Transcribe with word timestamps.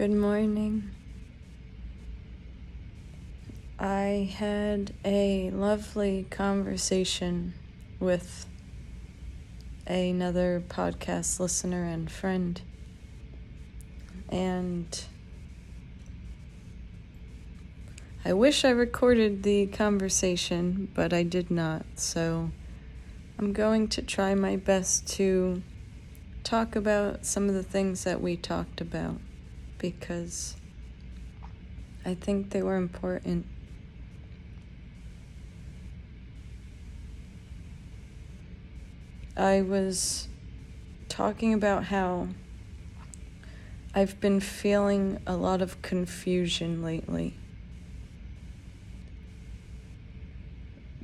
Good 0.00 0.12
morning. 0.12 0.92
I 3.78 4.32
had 4.34 4.94
a 5.04 5.50
lovely 5.50 6.26
conversation 6.30 7.52
with 7.98 8.46
another 9.86 10.64
podcast 10.66 11.38
listener 11.38 11.84
and 11.84 12.10
friend. 12.10 12.62
And 14.30 15.04
I 18.24 18.32
wish 18.32 18.64
I 18.64 18.70
recorded 18.70 19.42
the 19.42 19.66
conversation, 19.66 20.90
but 20.94 21.12
I 21.12 21.24
did 21.24 21.50
not. 21.50 21.84
So 21.96 22.50
I'm 23.38 23.52
going 23.52 23.86
to 23.88 24.00
try 24.00 24.34
my 24.34 24.56
best 24.56 25.06
to 25.18 25.62
talk 26.42 26.74
about 26.74 27.26
some 27.26 27.50
of 27.50 27.54
the 27.54 27.62
things 27.62 28.04
that 28.04 28.22
we 28.22 28.38
talked 28.38 28.80
about 28.80 29.20
because 29.80 30.56
I 32.04 32.14
think 32.14 32.50
they 32.50 32.62
were 32.62 32.76
important. 32.76 33.46
I 39.36 39.62
was 39.62 40.28
talking 41.08 41.54
about 41.54 41.84
how 41.84 42.28
I've 43.94 44.20
been 44.20 44.40
feeling 44.40 45.18
a 45.26 45.34
lot 45.34 45.62
of 45.62 45.80
confusion 45.82 46.82
lately. 46.82 47.34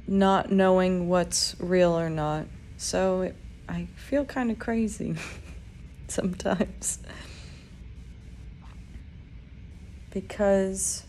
Not 0.06 0.52
knowing 0.52 1.08
what's 1.08 1.56
real 1.58 1.98
or 1.98 2.10
not. 2.10 2.46
So 2.76 3.22
it, 3.22 3.36
I 3.68 3.88
feel 3.96 4.24
kind 4.24 4.50
of 4.50 4.58
crazy 4.58 5.16
sometimes. 6.08 7.00
Because 10.16 11.04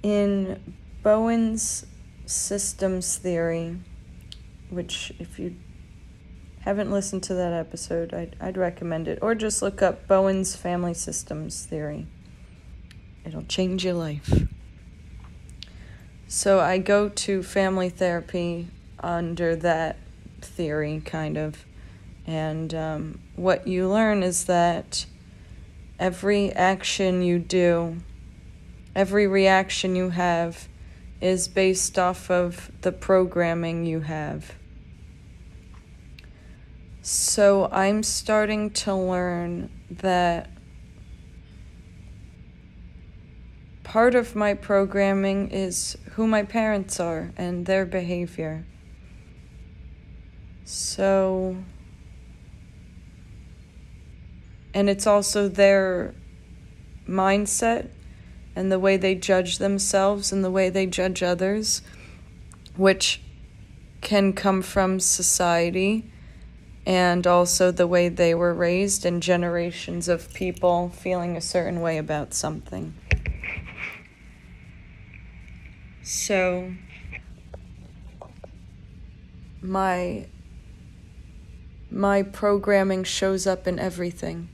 in 0.00 0.76
Bowen's 1.02 1.84
systems 2.24 3.16
theory, 3.16 3.78
which 4.70 5.12
if 5.18 5.40
you 5.40 5.56
haven't 6.60 6.92
listened 6.92 7.24
to 7.24 7.34
that 7.34 7.52
episode, 7.52 8.14
I'd, 8.14 8.36
I'd 8.40 8.56
recommend 8.56 9.08
it. 9.08 9.18
Or 9.20 9.34
just 9.34 9.60
look 9.60 9.82
up 9.82 10.06
Bowen's 10.06 10.54
family 10.54 10.94
systems 10.94 11.64
theory. 11.64 12.06
It'll 13.24 13.42
change 13.42 13.84
your 13.84 13.94
life. 13.94 14.44
So 16.28 16.60
I 16.60 16.78
go 16.78 17.08
to 17.08 17.42
family 17.42 17.88
therapy 17.88 18.68
under 19.00 19.56
that 19.56 19.96
theory, 20.42 21.02
kind 21.04 21.36
of. 21.36 21.64
And 22.28 22.74
um, 22.74 23.20
what 23.36 23.66
you 23.66 23.88
learn 23.88 24.22
is 24.22 24.44
that 24.44 25.06
every 25.98 26.52
action 26.52 27.22
you 27.22 27.38
do, 27.38 27.96
every 28.94 29.26
reaction 29.26 29.96
you 29.96 30.10
have, 30.10 30.68
is 31.20 31.48
based 31.48 31.98
off 31.98 32.30
of 32.30 32.70
the 32.82 32.92
programming 32.92 33.84
you 33.84 34.00
have. 34.00 34.54
So 37.02 37.68
I'm 37.72 38.02
starting 38.02 38.70
to 38.70 38.94
learn 38.94 39.70
that 39.90 40.50
part 43.82 44.14
of 44.14 44.36
my 44.36 44.52
programming 44.52 45.50
is 45.50 45.96
who 46.12 46.26
my 46.26 46.42
parents 46.42 47.00
are 47.00 47.32
and 47.38 47.64
their 47.64 47.86
behavior. 47.86 48.64
So 50.64 51.56
and 54.78 54.88
it's 54.88 55.08
also 55.08 55.48
their 55.48 56.14
mindset 57.08 57.88
and 58.54 58.70
the 58.70 58.78
way 58.78 58.96
they 58.96 59.16
judge 59.16 59.58
themselves 59.58 60.30
and 60.30 60.44
the 60.44 60.52
way 60.52 60.70
they 60.70 60.86
judge 60.86 61.20
others, 61.20 61.82
which 62.76 63.20
can 64.02 64.32
come 64.32 64.62
from 64.62 65.00
society 65.00 66.08
and 66.86 67.26
also 67.26 67.72
the 67.72 67.88
way 67.88 68.08
they 68.08 68.32
were 68.36 68.54
raised 68.54 69.04
and 69.04 69.20
generations 69.20 70.06
of 70.06 70.32
people 70.32 70.90
feeling 70.90 71.36
a 71.36 71.40
certain 71.40 71.80
way 71.80 71.98
about 71.98 72.32
something. 72.32 72.94
So, 76.04 76.72
my 79.60 80.28
my 81.90 82.22
programming 82.22 83.02
shows 83.02 83.44
up 83.44 83.66
in 83.66 83.80
everything. 83.80 84.50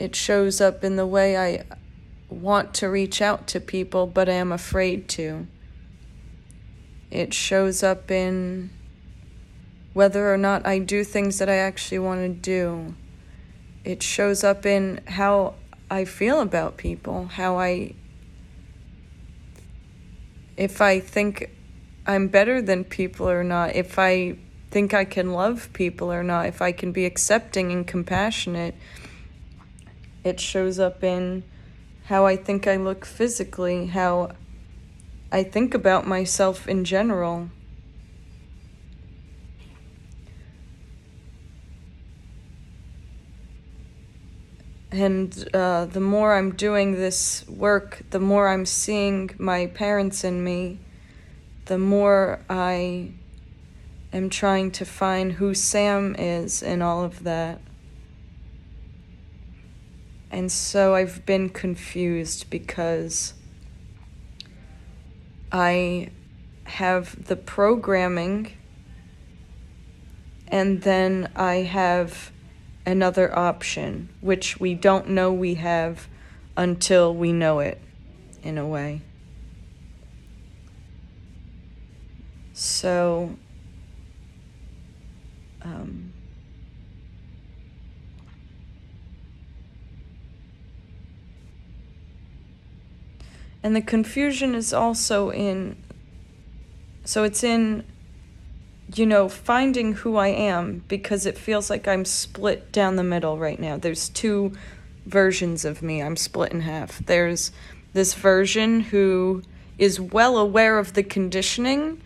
It 0.00 0.16
shows 0.16 0.62
up 0.62 0.82
in 0.82 0.96
the 0.96 1.06
way 1.06 1.36
I 1.36 1.64
want 2.30 2.72
to 2.76 2.88
reach 2.88 3.20
out 3.20 3.46
to 3.48 3.60
people, 3.60 4.06
but 4.06 4.30
I 4.30 4.32
am 4.32 4.50
afraid 4.50 5.10
to. 5.10 5.46
It 7.10 7.34
shows 7.34 7.82
up 7.82 8.10
in 8.10 8.70
whether 9.92 10.32
or 10.32 10.38
not 10.38 10.66
I 10.66 10.78
do 10.78 11.04
things 11.04 11.38
that 11.38 11.50
I 11.50 11.56
actually 11.56 11.98
want 11.98 12.22
to 12.22 12.28
do. 12.30 12.94
It 13.84 14.02
shows 14.02 14.42
up 14.42 14.64
in 14.64 15.02
how 15.06 15.54
I 15.90 16.06
feel 16.06 16.40
about 16.40 16.78
people, 16.78 17.26
how 17.26 17.58
I. 17.58 17.94
If 20.56 20.80
I 20.80 21.00
think 21.00 21.50
I'm 22.06 22.28
better 22.28 22.62
than 22.62 22.84
people 22.84 23.28
or 23.28 23.44
not, 23.44 23.76
if 23.76 23.98
I 23.98 24.38
think 24.70 24.94
I 24.94 25.04
can 25.04 25.34
love 25.34 25.68
people 25.74 26.10
or 26.10 26.22
not, 26.22 26.46
if 26.46 26.62
I 26.62 26.72
can 26.72 26.90
be 26.90 27.04
accepting 27.04 27.70
and 27.70 27.86
compassionate 27.86 28.74
it 30.24 30.40
shows 30.40 30.78
up 30.78 31.02
in 31.02 31.42
how 32.04 32.26
I 32.26 32.36
think 32.36 32.66
I 32.66 32.76
look 32.76 33.04
physically, 33.04 33.86
how 33.86 34.32
I 35.32 35.44
think 35.44 35.74
about 35.74 36.06
myself 36.06 36.66
in 36.66 36.84
general. 36.84 37.50
And 44.92 45.48
uh, 45.54 45.86
the 45.86 46.00
more 46.00 46.34
I'm 46.34 46.56
doing 46.56 46.96
this 46.96 47.46
work, 47.48 48.02
the 48.10 48.18
more 48.18 48.48
I'm 48.48 48.66
seeing 48.66 49.30
my 49.38 49.66
parents 49.66 50.24
in 50.24 50.42
me, 50.42 50.80
the 51.66 51.78
more 51.78 52.40
I 52.50 53.12
am 54.12 54.30
trying 54.30 54.72
to 54.72 54.84
find 54.84 55.34
who 55.34 55.54
Sam 55.54 56.16
is 56.18 56.60
in 56.60 56.82
all 56.82 57.04
of 57.04 57.22
that. 57.22 57.60
And 60.30 60.50
so 60.50 60.94
I've 60.94 61.26
been 61.26 61.48
confused 61.48 62.50
because 62.50 63.34
I 65.50 66.10
have 66.64 67.26
the 67.26 67.36
programming 67.36 68.52
and 70.46 70.82
then 70.82 71.30
I 71.34 71.56
have 71.56 72.30
another 72.86 73.36
option, 73.36 74.08
which 74.20 74.58
we 74.58 74.74
don't 74.74 75.08
know 75.08 75.32
we 75.32 75.54
have 75.54 76.08
until 76.56 77.14
we 77.14 77.32
know 77.32 77.60
it, 77.60 77.80
in 78.42 78.58
a 78.58 78.66
way. 78.66 79.00
So, 82.52 83.36
um, 85.62 86.09
And 93.62 93.76
the 93.76 93.82
confusion 93.82 94.54
is 94.54 94.72
also 94.72 95.30
in, 95.30 95.76
so 97.04 97.24
it's 97.24 97.44
in, 97.44 97.84
you 98.94 99.06
know, 99.06 99.28
finding 99.28 99.92
who 99.92 100.16
I 100.16 100.28
am 100.28 100.84
because 100.88 101.26
it 101.26 101.36
feels 101.36 101.68
like 101.68 101.86
I'm 101.86 102.04
split 102.04 102.72
down 102.72 102.96
the 102.96 103.04
middle 103.04 103.38
right 103.38 103.60
now. 103.60 103.76
There's 103.76 104.08
two 104.08 104.52
versions 105.06 105.64
of 105.64 105.82
me, 105.82 106.02
I'm 106.02 106.16
split 106.16 106.52
in 106.52 106.60
half. 106.60 107.04
There's 107.04 107.52
this 107.92 108.14
version 108.14 108.80
who 108.80 109.42
is 109.78 110.00
well 110.00 110.38
aware 110.38 110.78
of 110.78 110.94
the 110.94 111.02
conditioning 111.02 112.00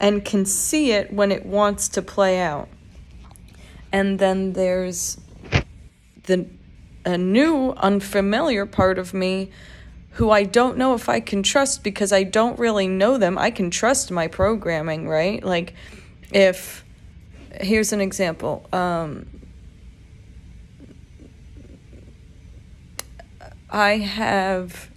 and 0.00 0.24
can 0.24 0.44
see 0.44 0.92
it 0.92 1.12
when 1.12 1.32
it 1.32 1.44
wants 1.44 1.88
to 1.90 2.02
play 2.02 2.40
out. 2.40 2.68
And 3.92 4.18
then 4.18 4.52
there's 4.52 5.18
the 6.24 6.46
a 7.04 7.16
new 7.16 7.70
unfamiliar 7.72 8.66
part 8.66 8.98
of 8.98 9.14
me 9.14 9.50
who 10.18 10.32
I 10.32 10.42
don't 10.42 10.76
know 10.76 10.94
if 10.94 11.08
I 11.08 11.20
can 11.20 11.44
trust 11.44 11.84
because 11.84 12.12
I 12.12 12.24
don't 12.24 12.58
really 12.58 12.88
know 12.88 13.18
them. 13.18 13.38
I 13.38 13.52
can 13.52 13.70
trust 13.70 14.10
my 14.10 14.26
programming, 14.26 15.08
right? 15.08 15.40
Like, 15.44 15.74
if 16.32 16.84
here's 17.60 17.92
an 17.92 18.00
example. 18.00 18.68
Um, 18.72 19.26
I 23.70 23.98
have 23.98 24.90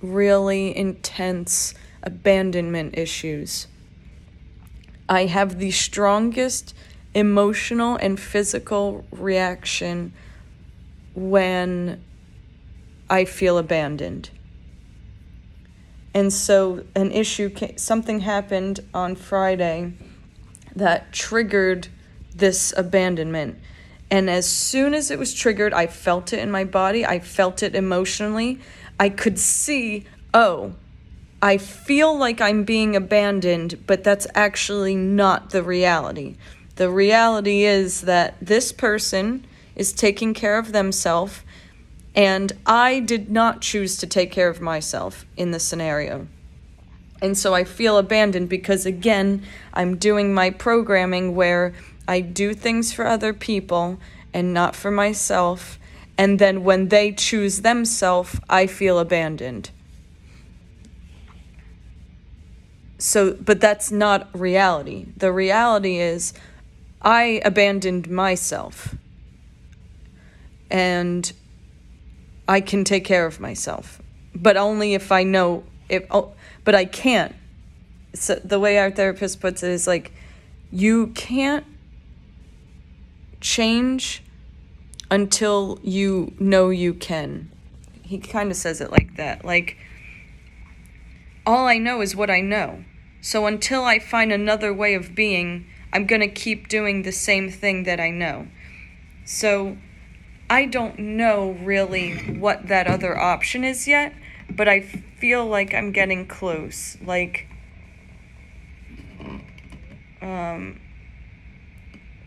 really 0.00 0.74
intense 0.74 1.74
abandonment 2.02 2.96
issues. 2.96 3.66
I 5.06 5.26
have 5.26 5.58
the 5.58 5.70
strongest 5.70 6.74
emotional 7.12 7.96
and 7.96 8.18
physical 8.18 9.04
reaction 9.10 10.14
when 11.14 12.02
I 13.08 13.24
feel 13.24 13.58
abandoned. 13.58 14.30
And 16.14 16.32
so, 16.32 16.84
an 16.94 17.12
issue, 17.12 17.50
something 17.76 18.20
happened 18.20 18.80
on 18.94 19.16
Friday 19.16 19.92
that 20.74 21.12
triggered 21.12 21.88
this 22.34 22.72
abandonment. 22.76 23.58
And 24.10 24.30
as 24.30 24.48
soon 24.48 24.94
as 24.94 25.10
it 25.10 25.18
was 25.18 25.34
triggered, 25.34 25.74
I 25.74 25.86
felt 25.86 26.32
it 26.32 26.38
in 26.38 26.50
my 26.50 26.64
body, 26.64 27.04
I 27.04 27.18
felt 27.18 27.62
it 27.62 27.74
emotionally. 27.74 28.60
I 28.98 29.08
could 29.08 29.38
see, 29.38 30.04
oh, 30.32 30.74
I 31.42 31.58
feel 31.58 32.16
like 32.16 32.40
I'm 32.40 32.64
being 32.64 32.96
abandoned, 32.96 33.86
but 33.86 34.02
that's 34.02 34.26
actually 34.34 34.94
not 34.96 35.50
the 35.50 35.62
reality. 35.62 36.36
The 36.76 36.90
reality 36.90 37.64
is 37.64 38.02
that 38.02 38.36
this 38.40 38.72
person 38.72 39.46
is 39.74 39.92
taking 39.92 40.34
care 40.34 40.58
of 40.58 40.72
themselves, 40.72 41.42
and 42.16 42.52
I 42.64 43.00
did 43.00 43.30
not 43.30 43.60
choose 43.60 43.98
to 43.98 44.06
take 44.06 44.32
care 44.32 44.48
of 44.48 44.62
myself 44.62 45.26
in 45.36 45.50
this 45.50 45.64
scenario. 45.64 46.26
And 47.20 47.36
so 47.36 47.54
I 47.54 47.64
feel 47.64 47.98
abandoned 47.98 48.48
because, 48.48 48.86
again, 48.86 49.42
I'm 49.74 49.96
doing 49.98 50.32
my 50.32 50.50
programming 50.50 51.34
where 51.34 51.74
I 52.08 52.20
do 52.20 52.54
things 52.54 52.92
for 52.92 53.06
other 53.06 53.34
people 53.34 53.98
and 54.32 54.54
not 54.54 54.74
for 54.74 54.90
myself. 54.90 55.78
And 56.16 56.38
then 56.38 56.64
when 56.64 56.88
they 56.88 57.12
choose 57.12 57.60
themselves, 57.60 58.40
I 58.48 58.66
feel 58.66 58.98
abandoned. 58.98 59.70
So, 62.98 63.34
but 63.34 63.60
that's 63.60 63.90
not 63.90 64.28
reality. 64.38 65.06
The 65.16 65.32
reality 65.32 65.98
is 65.98 66.32
I 67.02 67.42
abandoned 67.44 68.08
myself. 68.08 68.94
And 70.70 71.30
I 72.48 72.60
can 72.60 72.84
take 72.84 73.04
care 73.04 73.26
of 73.26 73.40
myself, 73.40 74.00
but 74.34 74.56
only 74.56 74.94
if 74.94 75.10
I 75.10 75.22
know 75.22 75.64
if 75.88 76.04
oh, 76.10 76.32
but 76.64 76.74
I 76.74 76.84
can't. 76.84 77.34
So 78.14 78.36
the 78.36 78.58
way 78.58 78.78
our 78.78 78.90
therapist 78.90 79.40
puts 79.40 79.62
it 79.62 79.70
is 79.70 79.86
like 79.86 80.12
you 80.70 81.08
can't 81.08 81.66
change 83.40 84.22
until 85.10 85.78
you 85.82 86.34
know 86.38 86.70
you 86.70 86.94
can. 86.94 87.50
He 88.02 88.18
kind 88.18 88.50
of 88.50 88.56
says 88.56 88.80
it 88.80 88.90
like 88.90 89.16
that. 89.16 89.44
Like 89.44 89.76
all 91.44 91.66
I 91.66 91.78
know 91.78 92.00
is 92.00 92.16
what 92.16 92.30
I 92.30 92.40
know. 92.40 92.84
So 93.20 93.46
until 93.46 93.84
I 93.84 93.98
find 93.98 94.32
another 94.32 94.72
way 94.72 94.94
of 94.94 95.14
being, 95.14 95.66
I'm 95.92 96.06
going 96.06 96.20
to 96.20 96.28
keep 96.28 96.68
doing 96.68 97.02
the 97.02 97.12
same 97.12 97.50
thing 97.50 97.84
that 97.84 98.00
I 98.00 98.10
know. 98.10 98.48
So 99.24 99.76
I 100.48 100.66
don't 100.66 100.98
know 100.98 101.56
really 101.62 102.16
what 102.38 102.68
that 102.68 102.86
other 102.86 103.18
option 103.18 103.64
is 103.64 103.88
yet, 103.88 104.14
but 104.48 104.68
I 104.68 104.80
feel 104.80 105.44
like 105.44 105.74
I'm 105.74 105.90
getting 105.90 106.26
close. 106.26 106.96
Like, 107.04 107.48
um, 110.22 110.80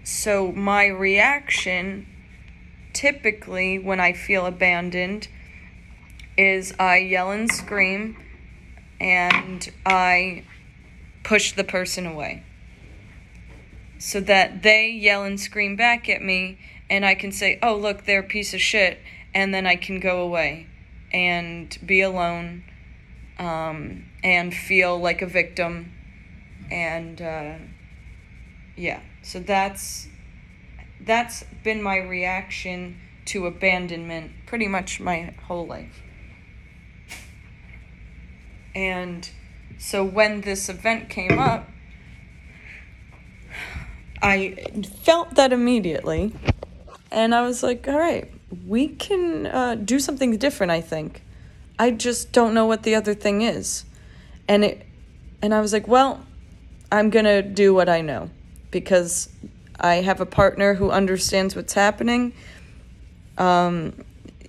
so 0.04 0.51
my 0.51 0.88
reaction 0.88 2.07
typically 2.92 3.80
when 3.80 4.00
I 4.00 4.12
feel 4.12 4.45
abandoned 4.45 5.30
is 6.38 6.74
I 6.80 6.98
yell 6.98 7.31
and 7.31 7.50
scream 7.50 8.18
and 9.00 9.69
I 9.86 10.44
push 11.24 11.54
the 11.54 11.63
person 11.63 12.06
away 12.06 12.44
so 13.98 14.19
that 14.21 14.63
they 14.63 14.89
yell 14.89 15.24
and 15.24 15.39
scream 15.39 15.75
back 15.75 16.10
at 16.10 16.21
me 16.21 16.57
and 16.89 17.06
I 17.06 17.15
can 17.15 17.31
say, 17.31 17.59
oh, 17.62 17.75
look, 17.75 18.06
they're 18.06 18.21
a 18.21 18.24
piece 18.24 18.53
of 18.53 18.62
shit, 18.62 19.00
and 19.33 19.53
then 19.53 19.68
I 19.68 19.75
can 19.75 20.00
go 20.00 20.21
away 20.21 20.68
and 21.12 21.77
be 21.86 22.01
alone 22.01 22.63
um, 23.38 24.06
and 24.24 24.53
feel 24.53 25.00
like 25.00 25.21
a 25.21 25.27
victim. 25.27 25.94
And 26.71 27.21
uh, 27.21 27.56
yeah, 28.75 29.01
so 29.21 29.39
that's 29.39 30.07
that's 31.01 31.44
been 31.63 31.81
my 31.81 31.97
reaction 31.97 33.00
to 33.25 33.47
abandonment 33.47 34.31
pretty 34.45 34.68
much 34.68 35.00
my 35.00 35.33
whole 35.47 35.65
life. 35.65 36.01
And 38.75 39.30
so 39.77 40.03
when 40.03 40.42
this 40.42 40.69
event 40.69 41.09
came 41.09 41.39
up, 41.39 41.69
I 44.21 44.56
felt 45.03 45.35
that 45.35 45.53
immediately 45.53 46.35
and 47.11 47.33
I 47.33 47.41
was 47.41 47.63
like, 47.63 47.88
all 47.88 47.97
right, 47.97 48.31
we 48.67 48.88
can 48.88 49.47
uh, 49.47 49.75
do 49.75 50.00
something 50.00 50.38
different, 50.38 50.71
I 50.71 50.81
think. 50.81 51.23
I 51.77 51.91
just 51.91 52.31
don't 52.31 52.53
know 52.53 52.65
what 52.65 52.83
the 52.83 52.95
other 52.95 53.13
thing 53.13 53.41
is. 53.41 53.85
And 54.47 54.65
it 54.65 54.85
and 55.41 55.53
I 55.53 55.61
was 55.61 55.71
like, 55.71 55.88
well, 55.88 56.25
I'm 56.91 57.09
going 57.09 57.25
to 57.25 57.41
do 57.41 57.73
what 57.73 57.88
I 57.88 58.01
know 58.01 58.29
because 58.71 59.29
I 59.79 59.95
have 59.95 60.19
a 60.19 60.25
partner 60.25 60.73
who 60.73 60.91
understands 60.91 61.56
what's 61.56 61.73
happening. 61.73 62.33
Um, 63.38 64.03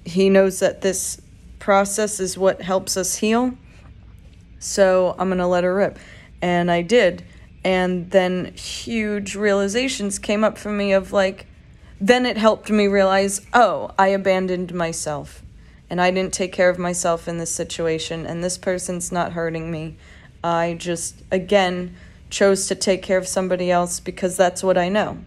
he 0.04 0.28
knows 0.30 0.58
that 0.58 0.80
this 0.80 1.20
process 1.60 2.18
is 2.18 2.36
what 2.36 2.62
helps 2.62 2.96
us 2.96 3.16
heal. 3.16 3.56
So 4.58 5.14
I'm 5.18 5.28
going 5.28 5.38
to 5.38 5.46
let 5.46 5.62
her 5.62 5.74
rip. 5.74 5.98
And 6.42 6.70
I 6.70 6.82
did. 6.82 7.24
And 7.62 8.10
then 8.10 8.54
huge 8.54 9.36
realizations 9.36 10.18
came 10.18 10.42
up 10.42 10.58
for 10.58 10.72
me 10.72 10.92
of 10.92 11.12
like, 11.12 11.46
then 12.00 12.24
it 12.24 12.36
helped 12.36 12.70
me 12.70 12.86
realize 12.86 13.42
oh, 13.52 13.90
I 13.98 14.08
abandoned 14.08 14.72
myself 14.72 15.42
and 15.90 16.00
I 16.00 16.12
didn't 16.12 16.32
take 16.32 16.52
care 16.52 16.70
of 16.70 16.78
myself 16.78 17.26
in 17.26 17.38
this 17.38 17.50
situation, 17.50 18.24
and 18.24 18.44
this 18.44 18.56
person's 18.56 19.10
not 19.10 19.32
hurting 19.32 19.72
me. 19.72 19.96
I 20.42 20.76
just, 20.78 21.20
again, 21.32 21.96
chose 22.30 22.68
to 22.68 22.76
take 22.76 23.02
care 23.02 23.18
of 23.18 23.26
somebody 23.26 23.72
else 23.72 23.98
because 23.98 24.36
that's 24.36 24.62
what 24.62 24.78
I 24.78 24.88
know. 24.88 25.18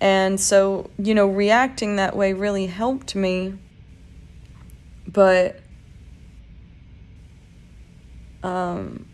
And 0.00 0.40
so, 0.40 0.90
you 0.98 1.14
know, 1.14 1.28
reacting 1.28 1.96
that 1.96 2.16
way 2.16 2.32
really 2.32 2.66
helped 2.66 3.14
me. 3.14 3.54
But, 5.06 5.60
um, 8.42 9.06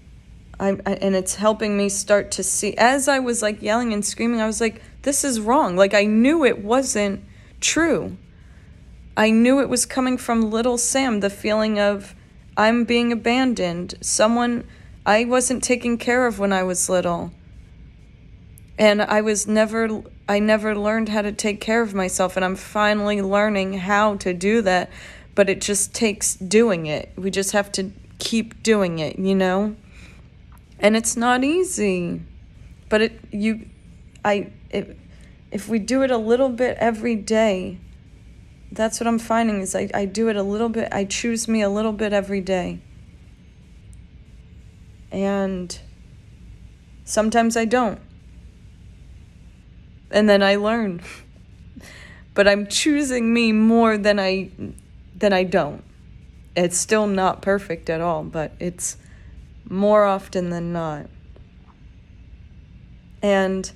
I, 0.59 0.71
I, 0.87 0.95
and 0.95 1.15
it's 1.15 1.35
helping 1.35 1.77
me 1.77 1.91
start 1.91 2.31
to 2.33 2.43
see 2.43 2.75
as 2.77 3.09
I 3.09 3.19
was 3.19 3.43
like 3.43 3.63
yelling 3.63 3.93
and 3.93 4.05
screaming 4.05 4.41
I 4.41 4.47
was 4.47 4.61
like 4.61 4.83
this 5.03 5.25
is 5.25 5.41
wrong. 5.41 5.77
Like 5.77 5.95
I 5.95 6.05
knew 6.05 6.45
it 6.45 6.63
wasn't 6.63 7.25
true. 7.61 8.17
I 9.17 9.31
knew 9.31 9.61
it 9.61 9.69
was 9.69 9.87
coming 9.87 10.17
from 10.17 10.51
little 10.51 10.79
Sam 10.79 11.21
the 11.21 11.31
feeling 11.31 11.79
of 11.79 12.15
I'm 12.57 12.85
being 12.85 13.13
abandoned. 13.13 13.95
Someone 14.01 14.65
I 15.05 15.25
wasn't 15.25 15.65
taken 15.65 15.99
care 15.99 16.27
of 16.27 16.39
when 16.39 16.53
I 16.53 16.63
was 16.63 16.89
little. 16.89 17.33
And 18.79 19.03
I 19.03 19.21
was 19.21 19.47
never 19.47 20.03
I 20.29 20.39
never 20.39 20.77
learned 20.77 21.09
how 21.09 21.23
to 21.23 21.33
take 21.33 21.61
care 21.61 21.83
of 21.83 21.95
myself 21.95 22.37
and 22.37 22.45
I'm 22.45 22.57
finally 22.57 23.21
learning 23.21 23.75
how 23.75 24.17
to 24.17 24.33
do 24.33 24.63
that. 24.63 24.91
But 25.35 25.49
it 25.49 25.61
just 25.61 25.95
takes 25.95 26.35
doing 26.35 26.87
it. 26.87 27.13
We 27.17 27.31
just 27.31 27.53
have 27.53 27.73
to 27.73 27.93
keep 28.19 28.63
doing 28.63 28.99
it 28.99 29.19
you 29.19 29.35
know? 29.35 29.77
And 30.79 30.97
it's 30.97 31.17
not 31.17 31.45
easy. 31.45 32.23
But 32.89 33.03
it 33.03 33.21
you 33.31 33.67
i 34.25 34.51
it, 34.71 34.97
if 35.51 35.69
we 35.69 35.79
do 35.79 36.03
it 36.03 36.11
a 36.11 36.19
little 36.19 36.49
bit 36.49 36.77
every 36.79 37.17
day 37.17 37.79
that's 38.73 39.01
what 39.01 39.07
i'm 39.07 39.19
finding 39.19 39.61
is 39.61 39.75
I, 39.75 39.91
I 39.93 40.05
do 40.05 40.29
it 40.29 40.37
a 40.37 40.43
little 40.43 40.69
bit 40.69 40.89
i 40.93 41.05
choose 41.05 41.49
me 41.49 41.63
a 41.63 41.69
little 41.69 41.93
bit 41.93 42.13
every 42.13 42.41
day. 42.41 42.81
And 45.13 45.77
sometimes 47.05 47.57
i 47.57 47.65
don't. 47.65 48.01
And 50.11 50.29
then 50.29 50.43
i 50.43 50.57
learn. 50.57 51.03
But 52.33 52.47
i'm 52.47 52.69
choosing 52.69 53.35
me 53.35 53.51
more 53.53 53.99
than 53.99 54.21
i 54.21 54.51
than 55.17 55.33
i 55.33 55.43
don't. 55.43 55.83
It's 56.57 56.79
still 56.79 57.09
not 57.09 57.43
perfect 57.43 57.91
at 57.91 58.01
all 58.01 58.23
but 58.23 58.53
it's 58.61 58.97
more 59.69 60.05
often 60.05 60.51
than 60.51 60.73
not. 60.73 61.07
And 63.21 63.71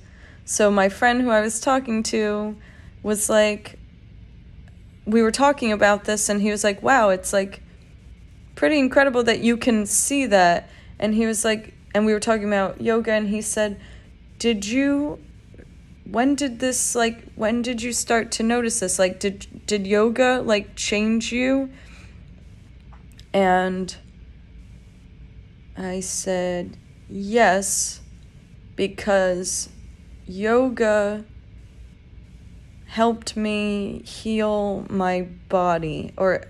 so 0.45 0.71
my 0.71 0.89
friend 0.89 1.21
who 1.21 1.29
I 1.29 1.41
was 1.41 1.59
talking 1.59 2.03
to 2.03 2.55
was 3.03 3.29
like, 3.29 3.77
we 5.05 5.21
were 5.21 5.31
talking 5.31 5.71
about 5.71 6.05
this, 6.05 6.29
and 6.29 6.41
he 6.41 6.49
was 6.49 6.63
like, 6.63 6.81
wow, 6.81 7.09
it's 7.09 7.33
like 7.33 7.61
pretty 8.55 8.79
incredible 8.79 9.23
that 9.23 9.39
you 9.39 9.57
can 9.57 9.85
see 9.85 10.25
that. 10.27 10.69
And 10.97 11.13
he 11.13 11.25
was 11.25 11.43
like, 11.43 11.73
and 11.93 12.05
we 12.05 12.13
were 12.13 12.19
talking 12.19 12.47
about 12.47 12.81
yoga, 12.81 13.11
and 13.11 13.27
he 13.29 13.41
said, 13.41 13.79
did 14.39 14.65
you 14.65 15.19
when 16.09 16.35
did 16.35 16.59
this 16.59 16.93
like 16.93 17.23
when 17.33 17.63
did 17.63 17.81
you 17.81 17.91
start 17.91 18.31
to 18.31 18.43
notice 18.43 18.81
this 18.81 18.99
like 18.99 19.19
did 19.19 19.65
did 19.65 19.87
yoga 19.87 20.39
like 20.45 20.75
change 20.75 21.31
you 21.31 21.67
and 23.35 23.97
I 25.77 25.99
said, 25.99 26.77
yes, 27.09 27.99
because 28.77 29.67
yoga 30.27 31.23
helped 32.87 33.35
me 33.35 34.01
heal 34.05 34.85
my 34.89 35.21
body 35.49 36.13
or 36.17 36.45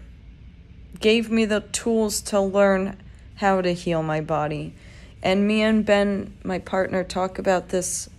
gave 1.00 1.30
me 1.30 1.46
the 1.46 1.62
tools 1.62 2.22
to 2.22 2.40
learn 2.40 2.98
how 3.36 3.62
to 3.62 3.74
heal 3.74 4.02
my 4.04 4.22
body. 4.22 4.74
And 5.22 5.48
me 5.48 5.62
and 5.62 5.86
Ben, 5.86 6.38
my 6.44 6.60
partner, 6.60 7.04
talk 7.04 7.40
about 7.40 7.70
this 7.70 8.10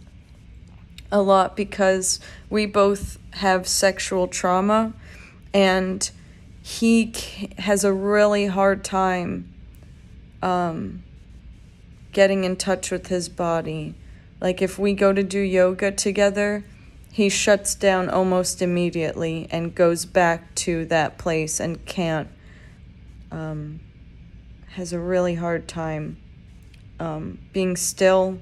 a 1.10 1.22
lot 1.22 1.56
because 1.56 2.18
we 2.50 2.66
both 2.66 3.18
have 3.34 3.68
sexual 3.68 4.26
trauma 4.26 4.92
and 5.54 6.10
he 6.60 7.12
has 7.58 7.84
a 7.84 7.92
really 7.92 8.46
hard 8.46 8.82
time 8.82 9.54
um, 10.42 11.04
getting 12.12 12.42
in 12.44 12.56
touch 12.56 12.90
with 12.90 13.06
his 13.06 13.28
body. 13.28 13.94
Like 14.40 14.61
if 14.61 14.78
we 14.78 14.93
go 14.95 15.12
to 15.12 15.23
do 15.23 15.40
yoga 15.40 15.90
together, 15.90 16.64
he 17.11 17.28
shuts 17.28 17.75
down 17.75 18.11
almost 18.11 18.61
immediately 18.61 19.49
and 19.50 19.75
goes 19.75 20.05
back 20.05 20.55
to 20.57 20.85
that 20.87 21.16
place 21.19 21.61
and 21.61 21.85
can't 21.87 22.28
um, 23.31 23.81
has 24.73 24.93
a 24.93 24.99
really 24.99 25.35
hard 25.35 25.66
time 25.66 26.19
um, 27.00 27.38
being 27.52 27.76
still 27.76 28.38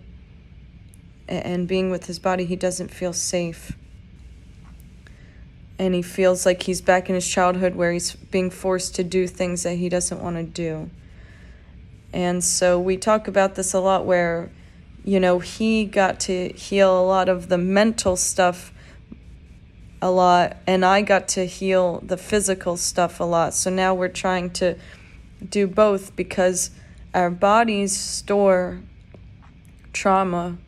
and 1.29 1.67
being 1.67 1.91
with 1.91 2.07
his 2.07 2.19
body. 2.19 2.45
He 2.45 2.57
doesn't 2.57 2.89
feel 2.89 3.13
safe. 3.13 3.77
And 5.79 5.95
he 5.95 6.03
feels 6.03 6.45
like 6.47 6.65
he's 6.65 6.81
back 6.81 7.09
in 7.09 7.15
his 7.15 7.27
childhood 7.27 7.75
where 7.75 7.93
he's 7.93 8.15
being 8.15 8.51
forced 8.51 8.95
to 8.97 9.05
do 9.05 9.27
things 9.27 9.63
that 9.65 9.77
he 9.77 9.89
doesn't 9.89 10.23
want 10.23 10.37
to 10.37 10.43
do. 10.43 10.91
And 12.13 12.45
so 12.45 12.79
we 12.79 12.97
talk 12.97 13.27
about 13.27 13.57
this 13.57 13.73
a 13.73 13.81
lot 13.81 14.05
where, 14.05 14.51
you 15.05 15.21
know, 15.21 15.39
he 15.39 15.85
got 15.85 16.19
to 16.21 16.49
heal 16.49 16.99
a 16.99 17.05
lot 17.05 17.29
of 17.29 17.49
the 17.49 17.59
mental 17.59 18.17
stuff 18.17 18.73
a 20.01 20.11
lot, 20.11 20.57
and 20.67 20.85
I 20.85 21.03
got 21.03 21.29
to 21.29 21.47
heal 21.47 22.01
the 22.03 22.17
physical 22.17 22.77
stuff 22.77 23.21
a 23.21 23.25
lot. 23.25 23.55
So 23.55 23.71
now 23.71 23.95
we're 23.95 24.09
trying 24.09 24.51
to 24.53 24.77
do 25.49 25.67
both 25.67 26.17
because 26.17 26.71
our 27.13 27.31
bodies 27.31 27.97
store 27.97 28.81
trauma. 29.93 30.59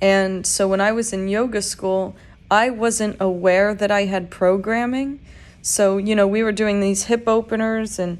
And 0.00 0.46
so 0.46 0.68
when 0.68 0.80
I 0.80 0.92
was 0.92 1.12
in 1.12 1.28
yoga 1.28 1.62
school, 1.62 2.14
I 2.50 2.70
wasn't 2.70 3.16
aware 3.20 3.74
that 3.74 3.90
I 3.90 4.04
had 4.04 4.30
programming. 4.30 5.20
So, 5.62 5.96
you 5.96 6.14
know, 6.14 6.26
we 6.26 6.42
were 6.42 6.52
doing 6.52 6.80
these 6.80 7.04
hip 7.04 7.26
openers 7.26 7.98
and 7.98 8.18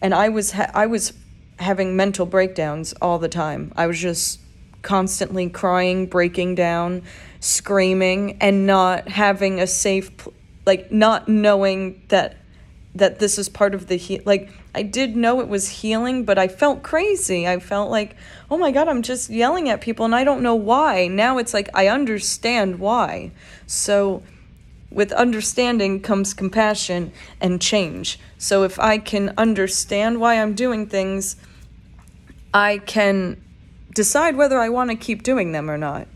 and 0.00 0.14
I 0.14 0.28
was 0.28 0.52
ha- 0.52 0.70
I 0.74 0.86
was 0.86 1.12
having 1.58 1.96
mental 1.96 2.24
breakdowns 2.24 2.92
all 3.02 3.18
the 3.18 3.28
time. 3.28 3.72
I 3.76 3.86
was 3.86 4.00
just 4.00 4.40
constantly 4.82 5.48
crying, 5.48 6.06
breaking 6.06 6.54
down, 6.54 7.02
screaming 7.40 8.36
and 8.40 8.66
not 8.66 9.08
having 9.08 9.60
a 9.60 9.66
safe 9.66 10.10
like 10.66 10.92
not 10.92 11.28
knowing 11.28 12.02
that 12.08 12.36
that 12.94 13.18
this 13.20 13.38
is 13.38 13.48
part 13.48 13.74
of 13.74 13.86
the 13.86 13.96
he- 13.96 14.20
like 14.20 14.50
I 14.74 14.82
did 14.82 15.16
know 15.16 15.40
it 15.40 15.48
was 15.48 15.68
healing, 15.68 16.24
but 16.24 16.38
I 16.38 16.46
felt 16.46 16.82
crazy. 16.82 17.48
I 17.48 17.58
felt 17.58 17.90
like, 17.90 18.16
"Oh 18.50 18.58
my 18.58 18.70
god, 18.70 18.88
I'm 18.88 19.02
just 19.02 19.30
yelling 19.30 19.68
at 19.68 19.80
people 19.80 20.04
and 20.04 20.14
I 20.14 20.24
don't 20.24 20.42
know 20.42 20.54
why." 20.54 21.06
Now 21.08 21.38
it's 21.38 21.54
like 21.54 21.68
I 21.74 21.88
understand 21.88 22.78
why. 22.78 23.30
So 23.66 24.22
with 24.90 25.12
understanding 25.12 26.00
comes 26.00 26.34
compassion 26.34 27.12
and 27.40 27.60
change. 27.60 28.18
So 28.38 28.62
if 28.62 28.78
I 28.78 28.98
can 28.98 29.34
understand 29.36 30.20
why 30.20 30.40
I'm 30.40 30.54
doing 30.54 30.86
things, 30.86 31.36
I 32.54 32.78
can 32.78 33.40
decide 33.94 34.36
whether 34.36 34.58
I 34.58 34.68
want 34.68 34.90
to 34.90 34.96
keep 34.96 35.22
doing 35.22 35.52
them 35.52 35.70
or 35.70 35.78
not. 35.78 36.08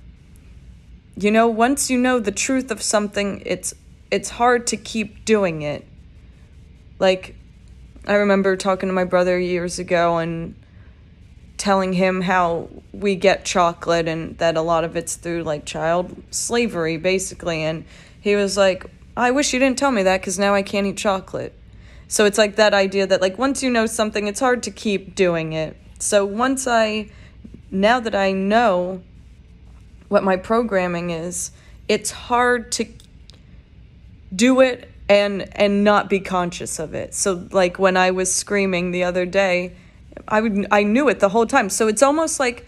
You 1.16 1.30
know, 1.30 1.48
once 1.48 1.90
you 1.90 1.98
know 1.98 2.18
the 2.18 2.32
truth 2.32 2.70
of 2.70 2.82
something, 2.82 3.42
it's 3.44 3.74
it's 4.10 4.30
hard 4.30 4.66
to 4.68 4.76
keep 4.76 5.24
doing 5.24 5.62
it. 5.62 5.86
Like 6.98 7.34
I 8.06 8.14
remember 8.14 8.56
talking 8.56 8.88
to 8.88 8.92
my 8.92 9.04
brother 9.04 9.38
years 9.38 9.78
ago 9.78 10.18
and 10.18 10.54
telling 11.56 11.92
him 11.92 12.22
how 12.22 12.68
we 12.92 13.14
get 13.14 13.44
chocolate 13.44 14.08
and 14.08 14.36
that 14.38 14.56
a 14.56 14.62
lot 14.62 14.82
of 14.82 14.96
it's 14.96 15.14
through 15.14 15.44
like 15.44 15.64
child 15.64 16.20
slavery 16.30 16.96
basically 16.96 17.62
and 17.62 17.84
he 18.20 18.34
was 18.34 18.56
like 18.56 18.84
I 19.16 19.30
wish 19.30 19.52
you 19.52 19.60
didn't 19.60 19.78
tell 19.78 19.92
me 19.92 20.02
that 20.02 20.22
cuz 20.22 20.38
now 20.38 20.54
I 20.54 20.62
can't 20.62 20.86
eat 20.86 20.96
chocolate. 20.96 21.54
So 22.08 22.24
it's 22.24 22.38
like 22.38 22.56
that 22.56 22.74
idea 22.74 23.06
that 23.06 23.20
like 23.20 23.38
once 23.38 23.62
you 23.62 23.70
know 23.70 23.86
something 23.86 24.26
it's 24.26 24.40
hard 24.40 24.62
to 24.64 24.70
keep 24.70 25.14
doing 25.14 25.52
it. 25.52 25.76
So 25.98 26.24
once 26.24 26.66
I 26.66 27.08
now 27.72 27.98
that 27.98 28.14
I 28.14 28.32
know 28.32 29.02
what 30.08 30.22
my 30.22 30.36
programming 30.36 31.10
is, 31.10 31.50
it's 31.88 32.10
hard 32.10 32.70
to 32.72 32.86
do 34.34 34.60
it 34.60 34.90
and 35.08 35.48
and 35.56 35.82
not 35.82 36.08
be 36.08 36.20
conscious 36.20 36.78
of 36.78 36.94
it. 36.94 37.14
So 37.14 37.48
like 37.50 37.78
when 37.78 37.96
I 37.96 38.10
was 38.10 38.32
screaming 38.32 38.90
the 38.90 39.04
other 39.04 39.26
day, 39.26 39.74
I 40.28 40.40
would 40.40 40.66
I 40.70 40.82
knew 40.82 41.08
it 41.08 41.20
the 41.20 41.30
whole 41.30 41.46
time. 41.46 41.70
So 41.70 41.88
it's 41.88 42.02
almost 42.02 42.38
like 42.38 42.66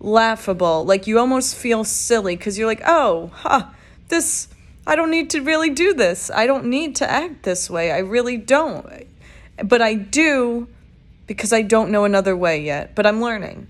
laughable. 0.00 0.84
Like 0.84 1.06
you 1.06 1.18
almost 1.18 1.54
feel 1.54 1.84
silly 1.84 2.36
cuz 2.36 2.58
you're 2.58 2.66
like, 2.66 2.82
"Oh, 2.86 3.30
huh, 3.34 3.66
this 4.08 4.48
I 4.86 4.96
don't 4.96 5.10
need 5.10 5.30
to 5.30 5.40
really 5.40 5.70
do 5.70 5.92
this. 5.92 6.30
I 6.30 6.46
don't 6.46 6.64
need 6.64 6.96
to 6.96 7.10
act 7.10 7.42
this 7.42 7.70
way. 7.70 7.92
I 7.92 7.98
really 7.98 8.38
don't." 8.38 8.86
But 9.62 9.82
I 9.82 9.94
do 9.94 10.66
because 11.26 11.52
I 11.52 11.62
don't 11.62 11.90
know 11.90 12.04
another 12.04 12.34
way 12.34 12.60
yet, 12.60 12.94
but 12.94 13.06
I'm 13.06 13.20
learning. 13.20 13.68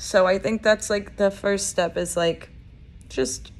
So 0.00 0.26
I 0.26 0.38
think 0.38 0.62
that's 0.62 0.88
like 0.88 1.18
the 1.18 1.30
first 1.30 1.68
step 1.68 1.98
is 1.98 2.16
like 2.16 2.48
just 3.10 3.52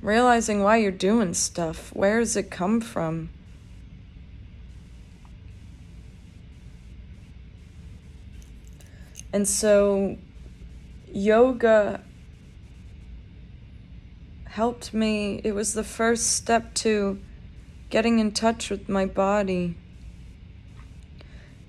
realizing 0.00 0.62
why 0.62 0.76
you're 0.76 0.92
doing 0.92 1.34
stuff. 1.34 1.92
Where 1.96 2.20
does 2.20 2.36
it 2.36 2.48
come 2.48 2.80
from? 2.80 3.30
And 9.32 9.48
so 9.48 10.16
yoga 11.08 12.00
helped 14.44 14.94
me. 14.94 15.40
It 15.42 15.56
was 15.56 15.74
the 15.74 15.82
first 15.82 16.36
step 16.36 16.72
to 16.74 17.20
getting 17.90 18.20
in 18.20 18.30
touch 18.30 18.70
with 18.70 18.88
my 18.88 19.06
body. 19.06 19.76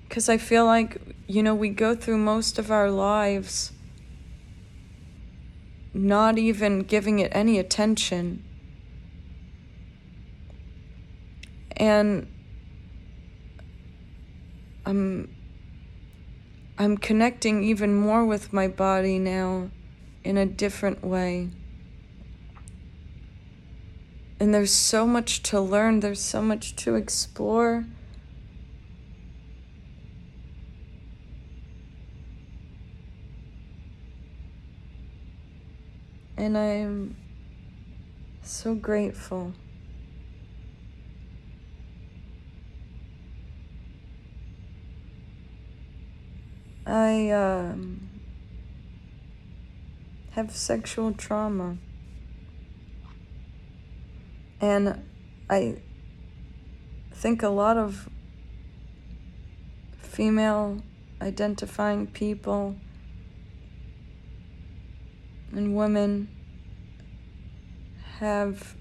Because 0.08 0.28
I 0.28 0.38
feel 0.38 0.64
like 0.64 1.13
you 1.26 1.42
know, 1.42 1.54
we 1.54 1.70
go 1.70 1.94
through 1.94 2.18
most 2.18 2.58
of 2.58 2.70
our 2.70 2.90
lives 2.90 3.72
not 5.94 6.38
even 6.38 6.80
giving 6.80 7.20
it 7.20 7.30
any 7.34 7.58
attention. 7.58 8.44
And 11.76 12.26
I'm 14.84 15.34
I'm 16.76 16.96
connecting 16.98 17.62
even 17.62 17.94
more 17.94 18.24
with 18.24 18.52
my 18.52 18.66
body 18.66 19.18
now 19.18 19.70
in 20.24 20.36
a 20.36 20.44
different 20.44 21.04
way. 21.04 21.50
And 24.40 24.52
there's 24.52 24.74
so 24.74 25.06
much 25.06 25.42
to 25.44 25.60
learn, 25.60 26.00
there's 26.00 26.20
so 26.20 26.42
much 26.42 26.74
to 26.76 26.96
explore. 26.96 27.86
And 36.36 36.58
I'm 36.58 37.16
so 38.42 38.74
grateful. 38.74 39.52
I 46.86 47.30
um, 47.30 48.08
have 50.32 50.54
sexual 50.54 51.12
trauma. 51.12 51.78
And 54.60 55.02
I 55.48 55.76
think 57.12 57.42
a 57.42 57.48
lot 57.48 57.76
of 57.76 58.08
female 59.98 60.82
identifying 61.20 62.06
people 62.06 62.76
and 65.54 65.76
women 65.76 66.28
have 68.18 68.74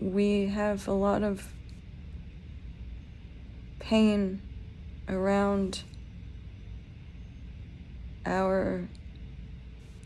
we 0.00 0.46
have 0.46 0.86
a 0.86 0.92
lot 0.92 1.22
of 1.22 1.52
pain 3.78 4.40
around 5.08 5.82
our 8.24 8.88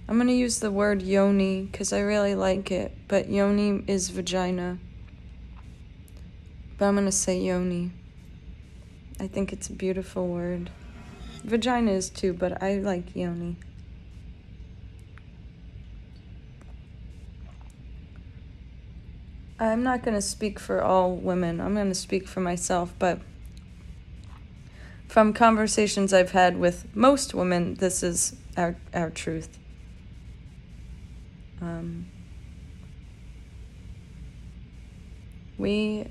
I'm 0.09 0.17
going 0.17 0.29
to 0.29 0.35
use 0.35 0.61
the 0.61 0.71
word 0.71 1.03
yoni 1.03 1.63
because 1.63 1.93
I 1.93 1.99
really 1.99 2.37
like 2.37 2.71
it, 2.71 2.97
but 3.09 3.29
yoni 3.29 3.83
is 3.89 4.11
vagina. 4.11 4.79
But 6.79 6.87
I'm 6.87 6.95
going 6.95 7.07
to 7.07 7.13
say 7.13 7.41
yoni. 7.41 7.91
I 9.19 9.27
think 9.27 9.53
it's 9.53 9.69
a 9.69 9.73
beautiful 9.73 10.29
word. 10.29 10.71
Vagina 11.43 11.91
is 11.91 12.09
too, 12.09 12.33
but 12.33 12.63
I 12.63 12.77
like 12.77 13.17
yoni. 13.17 13.57
I'm 19.59 19.83
not 19.83 20.03
going 20.03 20.15
to 20.15 20.23
speak 20.23 20.59
for 20.59 20.83
all 20.83 21.17
women. 21.17 21.61
I'm 21.61 21.75
going 21.75 21.89
to 21.89 21.95
speak 21.95 22.29
for 22.29 22.41
myself, 22.41 22.93
but 22.99 23.21
from 25.09 25.33
conversations 25.33 26.13
I've 26.13 26.33
had 26.33 26.59
with 26.59 26.95
most 26.95 27.33
women, 27.33 27.75
this 27.75 28.03
is 28.03 28.37
our 28.57 28.77
our 28.93 29.09
truth. 29.09 29.59
Um, 31.63 32.07
we 35.57 36.07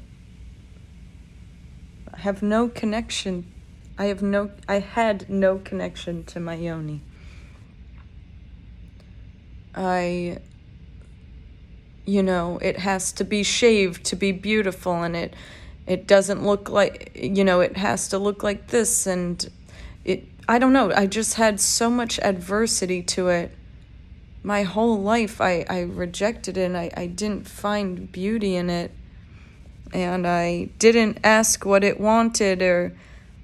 have 2.15 2.41
no 2.41 2.67
connection. 2.67 3.51
I 3.97 4.05
have 4.05 4.23
no. 4.23 4.49
I 4.67 4.79
had 4.79 5.29
no 5.29 5.59
connection 5.59 6.23
to 6.25 6.39
my 6.39 6.55
yoni. 6.55 7.03
I 9.75 10.39
you 12.05 12.21
know 12.21 12.57
it 12.61 12.79
has 12.79 13.11
to 13.11 13.23
be 13.23 13.43
shaved 13.43 14.03
to 14.05 14.15
be 14.15 14.31
beautiful 14.31 15.03
and 15.03 15.15
it 15.15 15.33
it 15.87 16.07
doesn't 16.07 16.45
look 16.45 16.69
like 16.69 17.11
you 17.15 17.43
know 17.43 17.61
it 17.61 17.77
has 17.77 18.07
to 18.07 18.17
look 18.17 18.43
like 18.43 18.67
this 18.67 19.05
and 19.05 19.49
it 20.03 20.27
I 20.47 20.59
don't 20.59 20.73
know 20.73 20.91
I 20.93 21.07
just 21.07 21.35
had 21.35 21.59
so 21.59 21.89
much 21.89 22.19
adversity 22.19 23.01
to 23.03 23.29
it. 23.29 23.51
My 24.43 24.61
whole 24.61 25.01
life 25.01 25.41
I, 25.41 25.65
I 25.67 25.81
rejected 25.81 26.57
it 26.57 26.65
and 26.65 26.77
I, 26.77 26.91
I 26.95 27.07
didn't 27.07 27.47
find 27.47 28.11
beauty 28.11 28.55
in 28.55 28.69
it. 28.69 28.91
And 29.91 30.27
I 30.27 30.69
didn't 30.77 31.19
ask 31.23 31.65
what 31.65 31.83
it 31.83 31.99
wanted 31.99 32.61
or 32.61 32.93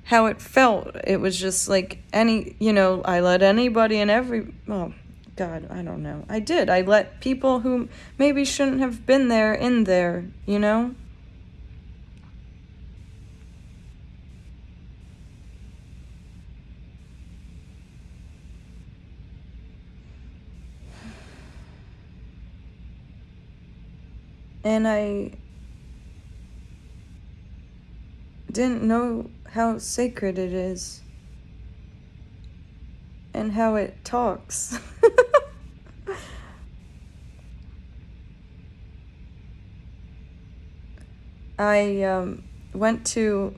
how 0.03 0.25
it 0.25 0.41
felt. 0.41 0.95
It 1.05 1.17
was 1.17 1.39
just 1.39 1.67
like 1.69 1.99
any 2.13 2.55
you 2.59 2.73
know 2.73 3.01
I 3.03 3.19
let 3.21 3.41
anybody 3.41 3.97
and 3.97 4.11
every 4.11 4.53
well 4.67 4.93
God, 5.35 5.67
I 5.71 5.81
don't 5.81 6.03
know. 6.03 6.25
I 6.29 6.39
did. 6.39 6.69
I 6.69 6.81
let 6.81 7.21
people 7.21 7.61
who 7.61 7.89
maybe 8.17 8.45
shouldn't 8.45 8.79
have 8.79 9.05
been 9.05 9.27
there 9.27 9.53
in 9.53 9.85
there, 9.85 10.25
you 10.45 10.59
know? 10.59 10.93
And 24.63 24.87
I 24.87 25.31
didn't 28.51 28.83
know 28.83 29.29
how 29.53 29.79
sacred 29.79 30.37
it 30.37 30.53
is 30.53 31.00
and 33.33 33.53
how 33.53 33.75
it 33.75 34.03
talks. 34.03 34.77
I 41.59 42.01
um, 42.03 42.43
went 42.73 43.05
to, 43.07 43.55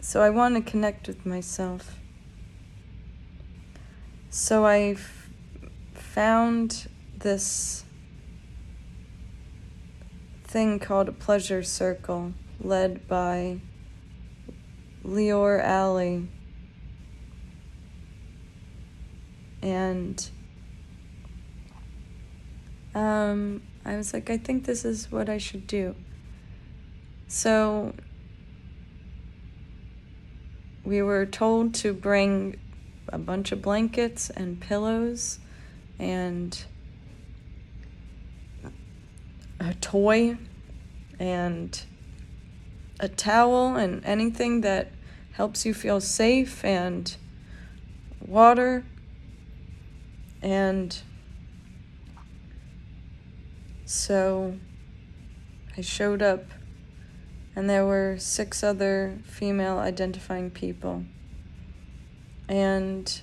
so 0.00 0.22
I 0.22 0.30
want 0.30 0.56
to 0.56 0.60
connect 0.60 1.06
with 1.06 1.24
myself. 1.24 1.98
So 4.28 4.66
I 4.66 4.96
found 5.94 6.88
this 7.16 7.84
thing 10.42 10.80
called 10.80 11.08
a 11.08 11.12
pleasure 11.12 11.62
circle 11.62 12.32
led 12.60 13.06
by 13.06 13.60
Leor 15.04 15.62
Alley. 15.62 16.28
And 19.64 20.28
um, 22.94 23.62
I 23.82 23.96
was 23.96 24.12
like, 24.12 24.28
I 24.28 24.36
think 24.36 24.66
this 24.66 24.84
is 24.84 25.10
what 25.10 25.30
I 25.30 25.38
should 25.38 25.66
do. 25.66 25.94
So 27.28 27.94
we 30.84 31.00
were 31.00 31.24
told 31.24 31.72
to 31.76 31.94
bring 31.94 32.60
a 33.08 33.16
bunch 33.16 33.52
of 33.52 33.62
blankets 33.62 34.28
and 34.28 34.60
pillows 34.60 35.38
and 35.98 36.62
a 39.58 39.72
toy 39.80 40.36
and 41.18 41.82
a 43.00 43.08
towel 43.08 43.76
and 43.76 44.04
anything 44.04 44.60
that 44.60 44.92
helps 45.32 45.64
you 45.64 45.72
feel 45.72 46.02
safe 46.02 46.62
and 46.62 47.16
water 48.20 48.84
and 50.44 50.96
so 53.86 54.56
I 55.74 55.80
showed 55.80 56.20
up, 56.20 56.44
and 57.56 57.68
there 57.70 57.86
were 57.86 58.16
six 58.18 58.62
other 58.62 59.18
female 59.24 59.78
identifying 59.78 60.50
people. 60.50 61.04
And 62.46 63.20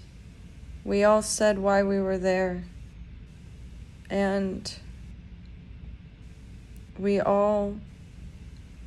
we 0.83 1.03
all 1.03 1.21
said 1.21 1.59
why 1.59 1.83
we 1.83 1.99
were 1.99 2.17
there. 2.17 2.63
And 4.09 4.73
we 6.97 7.19
all, 7.19 7.75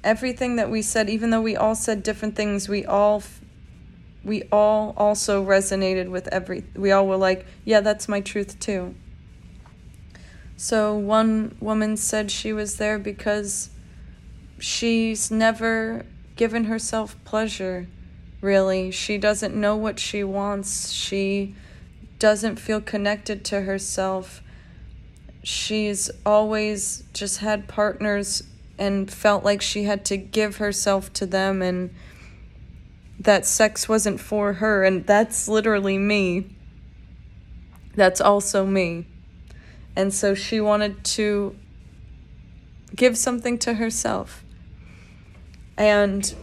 everything 0.02 0.56
that 0.56 0.70
we 0.70 0.82
said, 0.82 1.08
even 1.08 1.30
though 1.30 1.40
we 1.40 1.54
all 1.54 1.76
said 1.76 2.02
different 2.02 2.34
things, 2.34 2.68
we 2.68 2.84
all 2.84 3.22
we 4.24 4.42
all 4.50 4.94
also 4.96 5.44
resonated 5.44 6.08
with 6.08 6.28
every 6.28 6.64
we 6.74 6.90
all 6.90 7.06
were 7.06 7.16
like 7.16 7.46
yeah 7.64 7.80
that's 7.80 8.08
my 8.08 8.20
truth 8.20 8.58
too. 8.58 8.94
So 10.56 10.96
one 10.96 11.56
woman 11.60 11.96
said 11.96 12.30
she 12.30 12.52
was 12.52 12.76
there 12.76 12.98
because 12.98 13.70
she's 14.58 15.30
never 15.30 16.06
given 16.36 16.64
herself 16.64 17.16
pleasure 17.24 17.86
really. 18.40 18.90
She 18.90 19.16
doesn't 19.16 19.54
know 19.54 19.74
what 19.74 19.98
she 19.98 20.22
wants. 20.22 20.92
She 20.92 21.54
doesn't 22.18 22.56
feel 22.56 22.80
connected 22.80 23.44
to 23.46 23.62
herself. 23.62 24.42
She's 25.42 26.10
always 26.24 27.04
just 27.12 27.38
had 27.38 27.66
partners 27.66 28.42
and 28.78 29.10
felt 29.10 29.44
like 29.44 29.62
she 29.62 29.84
had 29.84 30.04
to 30.06 30.16
give 30.16 30.58
herself 30.58 31.12
to 31.14 31.26
them 31.26 31.62
and 31.62 31.90
that 33.24 33.44
sex 33.44 33.88
wasn't 33.88 34.20
for 34.20 34.54
her, 34.54 34.84
and 34.84 35.06
that's 35.06 35.48
literally 35.48 35.98
me. 35.98 36.46
That's 37.94 38.20
also 38.20 38.64
me. 38.64 39.06
And 39.96 40.12
so 40.12 40.34
she 40.34 40.60
wanted 40.60 41.04
to 41.04 41.56
give 42.94 43.16
something 43.16 43.58
to 43.58 43.74
herself. 43.74 44.44
And 45.76 46.34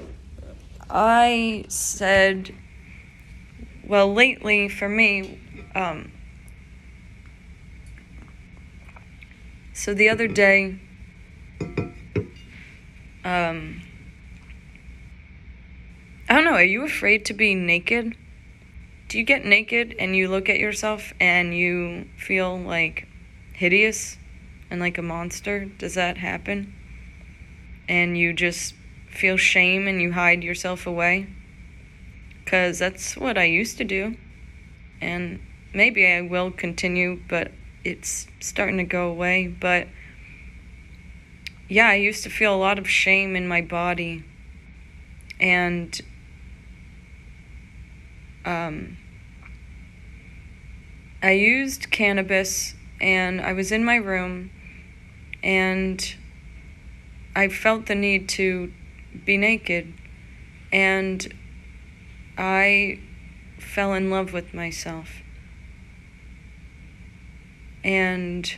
I 0.89 1.65
said, 1.67 2.53
well, 3.87 4.13
lately 4.13 4.67
for 4.67 4.89
me, 4.89 5.39
um, 5.75 6.11
so 9.73 9.93
the 9.93 10.09
other 10.09 10.27
day, 10.27 10.79
um, 13.23 13.81
I 16.31 16.35
don't 16.35 16.45
know, 16.45 16.53
are 16.53 16.63
you 16.63 16.85
afraid 16.85 17.25
to 17.25 17.33
be 17.33 17.55
naked? 17.55 18.15
Do 19.09 19.17
you 19.17 19.25
get 19.25 19.43
naked 19.43 19.93
and 19.99 20.15
you 20.15 20.29
look 20.29 20.47
at 20.47 20.59
yourself 20.59 21.11
and 21.19 21.53
you 21.53 22.07
feel 22.15 22.57
like 22.57 23.05
hideous 23.51 24.15
and 24.69 24.79
like 24.79 24.97
a 24.97 25.01
monster? 25.01 25.65
Does 25.65 25.95
that 25.95 26.17
happen? 26.17 26.73
And 27.89 28.17
you 28.17 28.31
just 28.31 28.75
feel 29.09 29.35
shame 29.35 29.89
and 29.89 30.01
you 30.01 30.13
hide 30.13 30.41
yourself 30.41 30.87
away? 30.87 31.27
Because 32.45 32.79
that's 32.79 33.17
what 33.17 33.37
I 33.37 33.43
used 33.43 33.77
to 33.79 33.83
do. 33.83 34.15
And 35.01 35.41
maybe 35.73 36.07
I 36.07 36.21
will 36.21 36.49
continue, 36.49 37.19
but 37.27 37.51
it's 37.83 38.27
starting 38.39 38.77
to 38.77 38.85
go 38.85 39.09
away. 39.09 39.47
But 39.47 39.89
yeah, 41.67 41.89
I 41.89 41.95
used 41.95 42.23
to 42.23 42.29
feel 42.29 42.55
a 42.55 42.63
lot 42.67 42.79
of 42.79 42.89
shame 42.89 43.35
in 43.35 43.49
my 43.49 43.59
body. 43.59 44.23
And 45.37 45.99
um, 48.45 48.97
I 51.23 51.31
used 51.31 51.91
cannabis 51.91 52.75
and 52.99 53.41
I 53.41 53.53
was 53.53 53.71
in 53.71 53.83
my 53.83 53.95
room 53.95 54.51
and 55.43 56.15
I 57.35 57.47
felt 57.47 57.85
the 57.85 57.95
need 57.95 58.27
to 58.29 58.71
be 59.25 59.37
naked 59.37 59.93
and 60.71 61.33
I 62.37 62.99
fell 63.59 63.93
in 63.93 64.09
love 64.09 64.33
with 64.33 64.53
myself. 64.53 65.21
And 67.83 68.53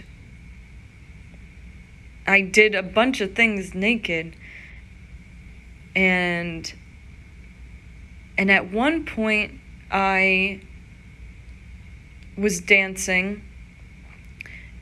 I 2.26 2.42
did 2.42 2.76
a 2.76 2.84
bunch 2.84 3.22
of 3.22 3.36
things 3.36 3.74
naked 3.74 4.36
and 5.96 6.74
and 8.38 8.50
at 8.50 8.72
one 8.72 9.06
point 9.06 9.60
I 9.94 10.60
was 12.36 12.60
dancing 12.60 13.44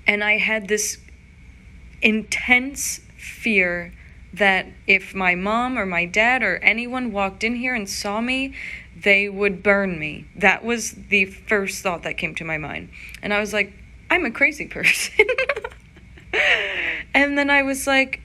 and 0.08 0.24
I 0.24 0.38
had 0.38 0.70
this 0.70 0.98
intense 2.02 3.02
fear 3.18 3.94
that 4.34 4.68
if 4.88 5.14
my 5.14 5.36
mom 5.36 5.78
or 5.78 5.86
my 5.86 6.06
dad 6.06 6.42
or 6.42 6.58
anyone 6.58 7.12
walked 7.12 7.44
in 7.44 7.56
here 7.56 7.76
and 7.76 7.90
saw 7.90 8.22
me, 8.22 8.54
they 8.96 9.28
would 9.28 9.62
burn 9.62 10.00
me. 10.00 10.26
That 10.36 10.64
was 10.64 10.92
the 11.10 11.26
first 11.26 11.84
thought 11.84 12.04
that 12.04 12.18
came 12.18 12.34
to 12.36 12.46
my 12.46 12.58
mind. 12.58 12.90
And 13.22 13.34
I 13.34 13.40
was 13.40 13.52
like, 13.52 13.74
I'm 14.10 14.26
a 14.26 14.32
crazy 14.32 14.68
person. 14.68 15.26
and 17.14 17.38
then 17.38 17.50
I 17.50 17.64
was 17.64 17.86
like, 17.86 18.22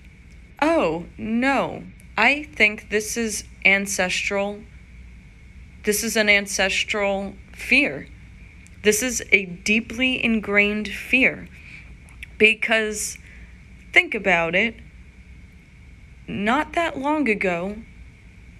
oh, 0.62 1.06
no. 1.18 1.82
I 2.16 2.44
think 2.44 2.88
this 2.88 3.16
is 3.16 3.44
ancestral. 3.64 4.60
This 5.86 6.02
is 6.02 6.16
an 6.16 6.28
ancestral 6.28 7.36
fear. 7.52 8.08
This 8.82 9.04
is 9.04 9.22
a 9.30 9.44
deeply 9.44 10.22
ingrained 10.22 10.88
fear. 10.88 11.46
Because 12.38 13.18
think 13.92 14.12
about 14.12 14.56
it 14.56 14.74
not 16.26 16.72
that 16.72 16.98
long 16.98 17.28
ago, 17.28 17.76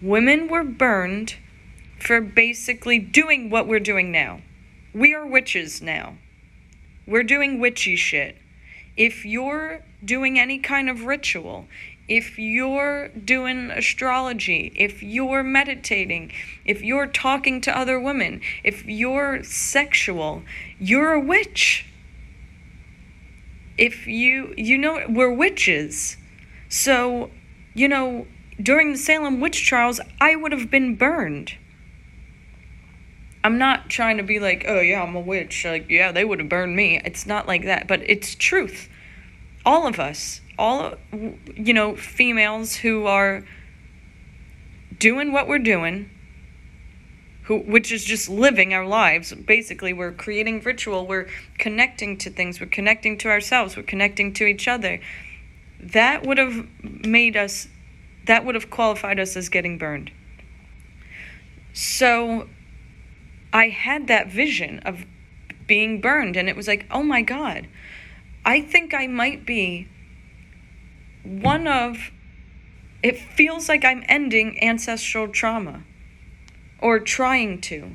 women 0.01 0.47
were 0.47 0.63
burned 0.63 1.35
for 1.99 2.21
basically 2.21 3.01
doing 3.01 3.51
what 3.51 3.67
we're 3.67 3.81
doing 3.81 4.13
now. 4.13 4.43
We 4.95 5.13
are 5.13 5.27
witches 5.27 5.83
now. 5.83 6.19
We're 7.09 7.25
doing 7.25 7.59
witchy 7.59 7.97
shit. 7.97 8.37
If 8.97 9.25
you're 9.25 9.83
doing 10.05 10.39
any 10.39 10.61
kind 10.61 10.89
of 10.89 11.07
ritual, 11.07 11.67
if 12.09 12.39
you're 12.39 13.09
doing 13.09 13.71
astrology, 13.71 14.73
if 14.77 15.03
you're 15.03 15.43
meditating, 15.43 16.33
if 16.65 16.83
you're 16.83 17.07
talking 17.07 17.61
to 17.63 17.77
other 17.77 17.99
women, 17.99 18.41
if 18.63 18.85
you're 18.85 19.43
sexual, 19.43 20.43
you're 20.79 21.13
a 21.13 21.21
witch. 21.21 21.87
If 23.77 24.07
you, 24.07 24.55
you 24.57 24.79
know, 24.79 25.05
we're 25.09 25.33
witches. 25.33 26.17
So 26.69 27.31
you 27.77 27.89
know, 27.89 28.27
during 28.61 28.93
the 28.93 28.99
Salem 28.99 29.39
witch 29.39 29.67
trials, 29.67 30.01
I 30.19 30.35
would 30.35 30.51
have 30.53 30.71
been 30.71 30.97
burned. 30.97 31.53
I'm 33.45 33.59
not 33.59 33.91
trying 33.91 34.17
to 34.17 34.23
be 34.23 34.41
like, 34.41 34.65
oh 34.67 34.81
yeah, 34.81 35.03
I'm 35.03 35.15
a 35.15 35.21
witch. 35.21 35.65
Like, 35.65 35.89
yeah, 35.91 36.11
they 36.11 36.25
would 36.25 36.41
have 36.41 36.49
burned 36.49 36.75
me. 36.75 37.01
It's 37.05 37.27
not 37.27 37.47
like 37.47 37.65
that, 37.65 37.87
but 37.87 38.01
it's 38.09 38.35
truth. 38.35 38.89
All 39.65 39.87
of 39.87 40.01
us, 40.01 40.41
all, 40.59 40.95
you 41.13 41.75
know, 41.75 41.97
females 41.97 42.77
who 42.77 43.07
are 43.07 43.45
doing 44.99 45.33
what 45.33 45.49
we're 45.49 45.59
doing, 45.59 46.11
who, 47.45 47.59
which 47.59 47.93
is 47.93 48.05
just 48.05 48.29
living 48.29 48.75
our 48.75 48.87
lives. 48.87 49.33
Basically, 49.33 49.93
we're 49.93 50.13
creating 50.13 50.61
ritual, 50.61 51.07
we're 51.07 51.29
connecting 51.59 52.17
to 52.19 52.31
things, 52.31 52.61
we're 52.61 52.67
connecting 52.67 53.19
to 53.19 53.29
ourselves, 53.29 53.77
we're 53.77 53.83
connecting 53.83 54.33
to 54.35 54.47
each 54.47 54.67
other 54.67 55.01
that 55.81 56.27
would 56.27 56.39
have 56.39 56.67
made 56.83 57.37
us, 57.37 57.69
that 58.27 58.45
would 58.45 58.55
have 58.55 58.71
qualified 58.71 59.21
us 59.21 59.37
as 59.37 59.49
getting 59.49 59.79
burned. 59.79 60.11
So 61.73 62.49
I 63.53 63.69
had 63.69 64.07
that 64.09 64.29
vision 64.29 64.81
of 64.81 65.05
being 65.67 66.01
burned, 66.01 66.37
and 66.37 66.49
it 66.49 66.57
was 66.57 66.67
like, 66.67 66.87
oh 66.91 67.03
my 67.03 67.23
God, 67.23 67.69
I 68.45 68.61
think 68.61 68.95
I 68.95 69.07
might 69.07 69.45
be 69.45 69.89
one 71.27 71.67
of, 71.67 72.11
it 73.03 73.19
feels 73.19 73.69
like 73.69 73.85
I'm 73.85 74.05
ending 74.09 74.63
ancestral 74.63 75.29
trauma 75.29 75.83
or 76.81 76.99
trying 76.99 77.61
to. 77.63 77.93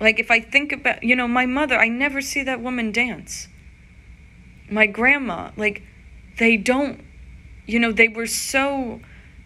Like 0.00 0.18
if 0.18 0.30
I 0.30 0.40
think 0.40 0.72
about, 0.72 1.02
you 1.02 1.16
know, 1.16 1.26
my 1.26 1.46
mother, 1.46 1.78
I 1.78 1.88
never 1.88 2.20
see 2.20 2.42
that 2.42 2.60
woman 2.60 2.92
dance. 2.92 3.48
My 4.70 4.86
grandma, 4.86 5.50
like, 5.56 5.82
they 6.38 6.56
don't, 6.56 7.00
you 7.66 7.78
know, 7.78 7.92
they 7.92 8.08
were 8.08 8.26
so 8.26 9.00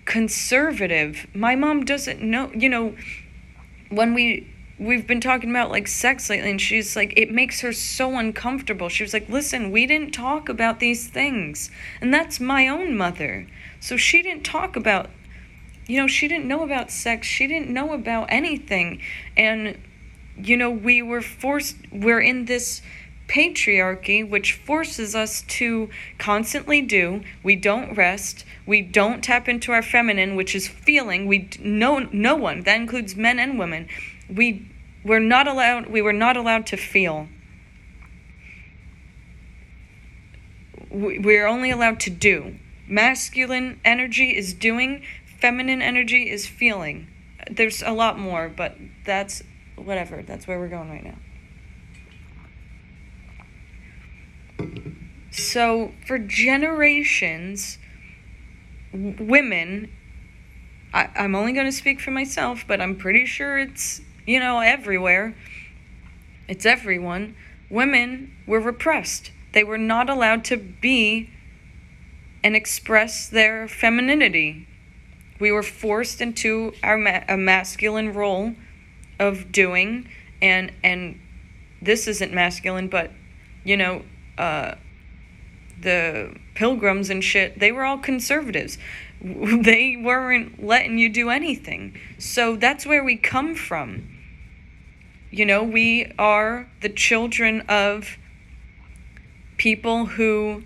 conservative. 0.05 1.27
My 1.35 1.55
mom 1.55 1.85
doesn't 1.85 2.21
know, 2.21 2.51
you 2.53 2.69
know, 2.69 2.97
when 3.91 4.15
we 4.15 4.50
we've 4.81 5.07
been 5.07 5.21
talking 5.21 5.51
about 5.51 5.71
like 5.71 5.87
sex 5.87 6.31
lately 6.31 6.51
and 6.51 6.61
she's 6.61 6.97
like 6.97 7.13
it 7.15 7.31
makes 7.31 7.61
her 7.61 7.73
so 7.73 8.17
uncomfortable 8.17 8.89
she 8.89 9.03
was 9.03 9.13
like 9.13 9.29
listen 9.29 9.71
we 9.71 9.87
didn't 9.87 10.11
talk 10.11 10.49
about 10.49 10.81
these 10.81 11.07
things 11.07 11.71
and 12.01 12.13
that's 12.13 12.41
my 12.41 12.67
own 12.67 12.97
mother 12.97 13.47
so 13.79 13.95
she 13.95 14.23
didn't 14.23 14.43
talk 14.43 14.77
about 14.77 15.11
you 15.87 16.01
know 16.01 16.07
she 16.07 16.27
didn't 16.27 16.47
know 16.47 16.63
about 16.63 16.91
sex 16.91 17.27
she 17.27 17.47
didn't 17.47 17.69
know 17.69 17.93
about 17.93 18.27
anything 18.31 18.99
and 19.37 19.77
you 20.39 20.57
know 20.57 20.71
we 20.71 21.03
were 21.03 21.21
forced 21.21 21.77
we're 21.93 22.21
in 22.21 22.47
this 22.47 22.81
patriarchy, 23.29 24.29
which 24.29 24.55
forces 24.55 25.15
us 25.15 25.43
to 25.43 25.89
constantly 26.19 26.83
do. 26.83 27.23
We 27.45 27.55
don't 27.55 27.95
rest. 27.95 28.45
We 28.67 28.83
don't 28.83 29.23
tap 29.23 29.49
into 29.49 29.71
our 29.71 29.83
feminine, 29.83 30.35
which 30.35 30.53
is 30.53 30.67
feeling. 30.67 31.27
We 31.27 31.49
no 31.61 32.09
no 32.13 32.35
one 32.35 32.63
that 32.63 32.75
includes 32.75 33.15
men 33.15 33.39
and 33.39 33.57
women. 33.57 33.87
We 34.29 34.70
we're 35.05 35.19
not 35.19 35.49
allowed. 35.49 35.87
We 35.87 36.03
were 36.03 36.13
not 36.13 36.37
allowed 36.37 36.67
to 36.67 36.77
feel. 36.77 37.29
We're 40.91 41.47
only 41.47 41.71
allowed 41.71 42.01
to 42.01 42.11
do. 42.11 42.57
Masculine 42.87 43.81
energy 43.85 44.37
is 44.37 44.53
doing. 44.53 45.03
Feminine 45.41 45.81
energy 45.81 46.29
is 46.29 46.47
feeling. 46.47 47.07
There's 47.51 47.83
a 47.83 47.93
lot 47.93 48.19
more, 48.19 48.49
but 48.49 48.77
that's 49.05 49.43
whatever. 49.77 50.23
That's 50.23 50.47
where 50.47 50.59
we're 50.59 50.69
going 50.69 50.91
right 50.91 51.05
now. 51.05 51.17
So, 55.31 55.93
for 56.07 56.19
generations, 56.19 57.79
women, 58.93 59.91
I, 60.93 61.09
I'm 61.15 61.35
only 61.35 61.53
going 61.53 61.67
to 61.67 61.73
speak 61.73 62.01
for 62.01 62.11
myself, 62.11 62.65
but 62.67 62.81
I'm 62.81 62.97
pretty 62.97 63.25
sure 63.25 63.59
it's, 63.59 64.01
you 64.31 64.39
know, 64.39 64.61
everywhere. 64.61 65.35
It's 66.47 66.65
everyone. 66.65 67.35
Women 67.69 68.33
were 68.47 68.61
repressed. 68.61 69.33
They 69.53 69.65
were 69.65 69.77
not 69.77 70.09
allowed 70.09 70.45
to 70.45 70.57
be 70.57 71.31
and 72.45 72.55
express 72.55 73.29
their 73.29 73.67
femininity. 73.67 74.69
We 75.41 75.51
were 75.51 75.65
forced 75.65 76.21
into 76.21 76.75
our 76.85 76.97
ma- 76.97 77.25
a 77.29 77.37
masculine 77.37 78.15
role 78.15 78.55
of 79.19 79.51
doing, 79.51 80.09
and 80.41 80.71
and 80.85 81.21
this 81.83 82.07
isn't 82.07 82.33
masculine, 82.33 82.87
but 82.87 83.11
you 83.65 83.77
know, 83.77 84.05
uh, 84.39 84.77
the 85.81 86.37
pilgrims 86.55 87.11
and 87.11 87.25
shit, 87.25 87.59
they 87.59 87.73
were 87.73 87.85
all 87.85 87.99
conservatives. 87.99 88.79
They 89.23 90.01
weren't 90.03 90.65
letting 90.65 90.97
you 90.97 91.11
do 91.11 91.29
anything. 91.29 91.95
So 92.19 92.57
that's 92.57 92.87
where 92.87 93.05
we 93.05 93.17
come 93.17 93.55
from. 93.55 94.10
You 95.31 95.47
know, 95.47 95.63
we 95.63 96.13
are 96.19 96.69
the 96.81 96.89
children 96.89 97.63
of 97.69 98.19
people 99.57 100.07
who, 100.07 100.65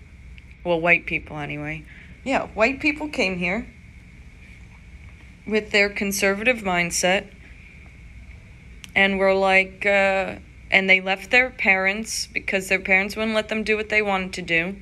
well, 0.63 0.79
white 0.79 1.05
people 1.05 1.37
anyway. 1.37 1.83
Yeah, 2.23 2.47
white 2.47 2.79
people 2.79 3.07
came 3.09 3.37
here 3.37 3.67
with 5.45 5.71
their 5.71 5.89
conservative 5.89 6.59
mindset 6.59 7.27
and 8.95 9.19
were 9.19 9.33
like, 9.33 9.85
uh, 9.85 10.35
and 10.71 10.89
they 10.89 10.99
left 10.99 11.29
their 11.29 11.51
parents 11.51 12.27
because 12.27 12.67
their 12.67 12.79
parents 12.79 13.15
wouldn't 13.15 13.35
let 13.35 13.49
them 13.49 13.63
do 13.63 13.77
what 13.77 13.89
they 13.89 14.01
wanted 14.01 14.33
to 14.33 14.41
do 14.41 14.75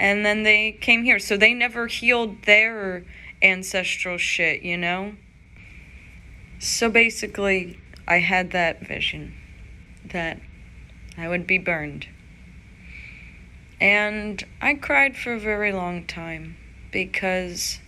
and 0.00 0.24
then 0.24 0.42
they 0.42 0.72
came 0.72 1.04
here. 1.04 1.18
So 1.18 1.36
they 1.36 1.52
never 1.52 1.86
healed 1.86 2.44
their 2.44 3.04
ancestral 3.42 4.16
shit, 4.16 4.62
you 4.62 4.78
know? 4.78 5.12
So 6.58 6.90
basically, 6.90 7.78
I 8.10 8.18
had 8.18 8.50
that 8.50 8.86
vision 8.86 9.32
that 10.04 10.40
I 11.16 11.28
would 11.28 11.46
be 11.46 11.58
burned. 11.58 12.08
And 13.80 14.44
I 14.60 14.74
cried 14.74 15.16
for 15.16 15.32
a 15.34 15.38
very 15.38 15.72
long 15.72 16.04
time 16.04 16.56
because 16.90 17.78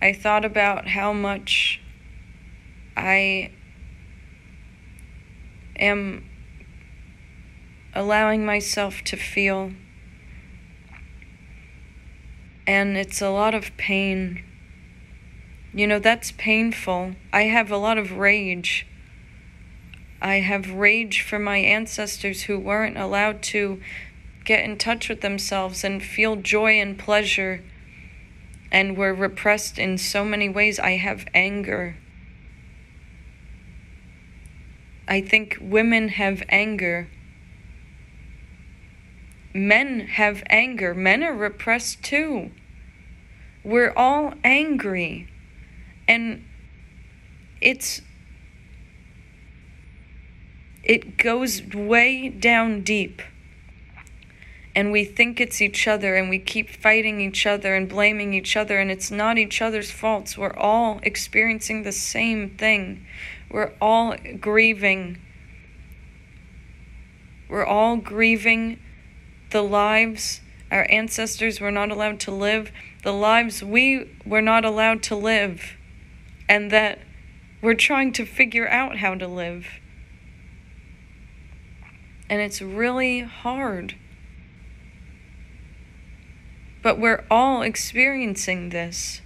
I 0.00 0.12
thought 0.12 0.44
about 0.44 0.86
how 0.86 1.12
much 1.12 1.80
I 2.96 3.50
am 5.76 6.24
allowing 7.92 8.46
myself 8.46 9.02
to 9.02 9.16
feel 9.16 9.72
and 12.70 12.96
it's 12.96 13.20
a 13.20 13.30
lot 13.30 13.52
of 13.52 13.76
pain. 13.76 14.44
You 15.72 15.86
know, 15.86 15.98
that's 15.98 16.32
painful. 16.32 17.14
I 17.32 17.42
have 17.42 17.70
a 17.70 17.76
lot 17.76 17.98
of 17.98 18.12
rage. 18.12 18.86
I 20.20 20.36
have 20.36 20.72
rage 20.72 21.22
for 21.22 21.38
my 21.38 21.58
ancestors 21.58 22.42
who 22.42 22.58
weren't 22.58 22.98
allowed 22.98 23.42
to 23.44 23.80
get 24.44 24.64
in 24.64 24.76
touch 24.76 25.08
with 25.08 25.20
themselves 25.20 25.84
and 25.84 26.02
feel 26.02 26.36
joy 26.36 26.80
and 26.80 26.98
pleasure 26.98 27.62
and 28.72 28.96
were 28.96 29.14
repressed 29.14 29.78
in 29.78 29.96
so 29.98 30.24
many 30.24 30.48
ways. 30.48 30.78
I 30.78 30.92
have 30.92 31.26
anger. 31.32 31.96
I 35.08 35.20
think 35.20 35.58
women 35.60 36.08
have 36.08 36.42
anger 36.48 37.08
men 39.54 40.00
have 40.00 40.42
anger, 40.48 40.94
men 40.94 41.22
are 41.22 41.34
repressed 41.34 42.02
too. 42.02 42.50
We're 43.64 43.92
all 43.92 44.34
angry. 44.44 45.28
And 46.10 46.44
it's 47.60 48.02
it 50.82 51.16
goes 51.16 51.62
way 51.72 52.28
down 52.28 52.80
deep. 52.80 53.22
And 54.74 54.90
we 54.90 55.04
think 55.04 55.40
it's 55.40 55.60
each 55.60 55.86
other 55.86 56.16
and 56.16 56.28
we 56.28 56.40
keep 56.40 56.68
fighting 56.68 57.20
each 57.20 57.46
other 57.46 57.76
and 57.76 57.88
blaming 57.88 58.34
each 58.34 58.56
other 58.56 58.80
and 58.80 58.90
it's 58.90 59.12
not 59.12 59.38
each 59.38 59.62
other's 59.62 59.92
faults. 59.92 60.36
We're 60.36 60.56
all 60.56 60.98
experiencing 61.04 61.84
the 61.84 61.92
same 61.92 62.50
thing. 62.50 63.06
We're 63.48 63.72
all 63.80 64.16
grieving. 64.40 65.18
We're 67.48 67.66
all 67.66 67.98
grieving 67.98 68.80
the 69.50 69.62
lives 69.62 70.40
our 70.72 70.86
ancestors 70.90 71.60
were 71.60 71.72
not 71.72 71.90
allowed 71.90 72.20
to 72.20 72.30
live, 72.30 72.70
the 73.02 73.12
lives 73.12 73.62
we 73.62 74.08
were 74.24 74.42
not 74.42 74.64
allowed 74.64 75.02
to 75.04 75.16
live, 75.16 75.76
and 76.50 76.72
that 76.72 76.98
we're 77.62 77.74
trying 77.74 78.12
to 78.12 78.26
figure 78.26 78.68
out 78.68 78.96
how 78.96 79.14
to 79.14 79.28
live. 79.28 79.68
And 82.28 82.40
it's 82.40 82.60
really 82.60 83.20
hard. 83.20 83.94
But 86.82 86.98
we're 86.98 87.24
all 87.30 87.62
experiencing 87.62 88.70
this. 88.70 89.20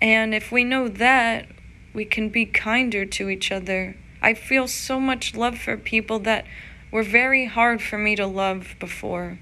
And 0.00 0.34
if 0.34 0.50
we 0.50 0.64
know 0.64 0.88
that, 0.88 1.46
we 1.92 2.06
can 2.06 2.30
be 2.30 2.46
kinder 2.46 3.04
to 3.04 3.28
each 3.28 3.52
other. 3.52 3.96
I 4.22 4.32
feel 4.32 4.66
so 4.66 4.98
much 4.98 5.36
love 5.36 5.58
for 5.58 5.76
people 5.76 6.18
that 6.20 6.46
were 6.90 7.02
very 7.02 7.44
hard 7.44 7.82
for 7.82 7.98
me 7.98 8.16
to 8.16 8.26
love 8.26 8.76
before. 8.80 9.38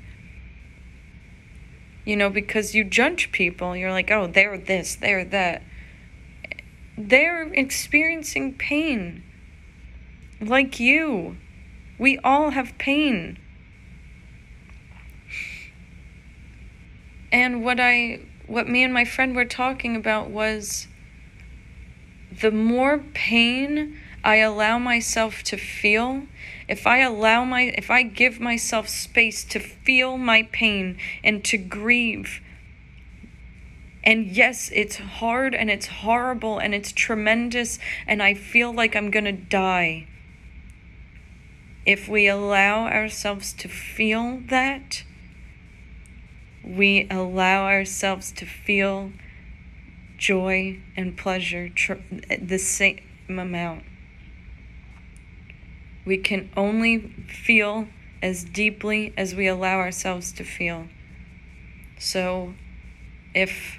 You 2.11 2.16
know, 2.16 2.29
because 2.29 2.75
you 2.75 2.83
judge 2.83 3.31
people. 3.31 3.77
You're 3.77 3.92
like, 3.92 4.11
oh, 4.11 4.27
they're 4.27 4.59
this, 4.59 4.96
they're 4.96 5.25
that. 5.27 5.62
They're 6.99 7.44
experiencing 7.55 8.55
pain. 8.55 9.23
Like 10.40 10.81
you. 10.81 11.37
We 12.01 12.18
all 12.25 12.51
have 12.51 12.77
pain. 12.79 13.38
And 17.31 17.62
what 17.62 17.79
I 17.79 18.23
what 18.49 18.68
me 18.68 18.83
and 18.83 18.92
my 18.92 19.05
friend 19.05 19.37
were 19.37 19.44
talking 19.44 19.94
about 19.94 20.31
was 20.31 20.88
the 22.33 22.51
more 22.51 22.99
pain 23.14 23.96
I 24.25 24.38
allow 24.38 24.81
myself 24.81 25.44
to 25.44 25.57
feel, 25.57 26.25
if 26.71 26.87
I 26.87 26.99
allow 26.99 27.45
my 27.45 27.63
if 27.77 27.91
I 27.91 28.05
give 28.05 28.39
myself 28.39 28.89
space 28.89 29.43
to 29.45 29.59
feel 29.59 30.17
my 30.17 30.45
pain 30.45 30.99
and 31.25 31.45
to 31.47 31.59
grieve, 31.59 32.41
and 34.05 34.29
yes, 34.29 34.71
it's 34.73 34.97
hard 34.97 35.53
and 35.53 35.69
it's 35.69 35.89
horrible 35.89 36.61
and 36.61 36.73
it's 36.73 36.93
tremendous 36.93 37.81
and 38.07 38.23
I 38.23 38.35
feel 38.35 38.73
like 38.73 38.95
I'm 38.95 39.11
going 39.11 39.25
to 39.25 39.33
die. 39.33 40.07
If 41.85 42.09
we 42.09 42.29
allow 42.29 42.87
ourselves 42.87 43.53
to 43.55 43.69
feel 43.69 44.41
that, 44.47 45.03
we 46.63 47.09
allow 47.11 47.65
ourselves 47.67 48.31
to 48.33 48.47
feel 48.47 49.11
joy 50.17 50.79
and 50.97 51.17
pleasure 51.17 51.69
tr- 51.69 51.95
the 52.41 52.59
same 52.59 53.01
amount. 53.29 53.83
We 56.05 56.17
can 56.17 56.51
only 56.57 56.99
feel 57.29 57.89
as 58.23 58.45
deeply 58.45 59.13
as 59.17 59.35
we 59.35 59.47
allow 59.47 59.79
ourselves 59.79 60.33
to 60.33 60.45
feel. 60.45 60.87
So, 61.99 62.55
if 63.35 63.79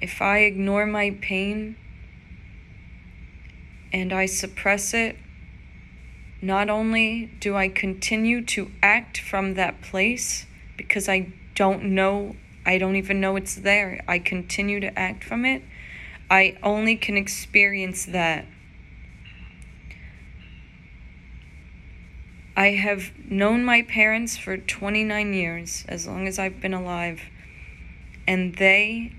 if 0.00 0.20
I 0.20 0.38
ignore 0.40 0.86
my 0.86 1.16
pain 1.20 1.76
and 3.92 4.12
I 4.12 4.26
suppress 4.26 4.92
it, 4.92 5.16
not 6.42 6.68
only 6.68 7.30
do 7.40 7.56
I 7.56 7.68
continue 7.68 8.42
to 8.44 8.70
act 8.82 9.18
from 9.18 9.54
that 9.54 9.80
place 9.80 10.46
because 10.76 11.08
I 11.08 11.32
don't 11.54 11.84
know, 11.84 12.36
I 12.66 12.78
don't 12.78 12.96
even 12.96 13.20
know 13.20 13.36
it's 13.36 13.54
there, 13.54 14.04
I 14.06 14.18
continue 14.18 14.80
to 14.80 14.96
act 14.98 15.24
from 15.24 15.44
it, 15.44 15.62
I 16.30 16.58
only 16.62 16.96
can 16.96 17.16
experience 17.16 18.04
that. 18.06 18.44
I 22.56 22.70
have 22.70 23.12
known 23.30 23.64
my 23.64 23.82
parents 23.82 24.38
for 24.38 24.56
29 24.56 25.34
years, 25.34 25.84
as 25.88 26.06
long 26.06 26.26
as 26.26 26.38
I've 26.38 26.58
been 26.58 26.72
alive, 26.72 27.20
and 28.26 28.54
they 28.56 29.12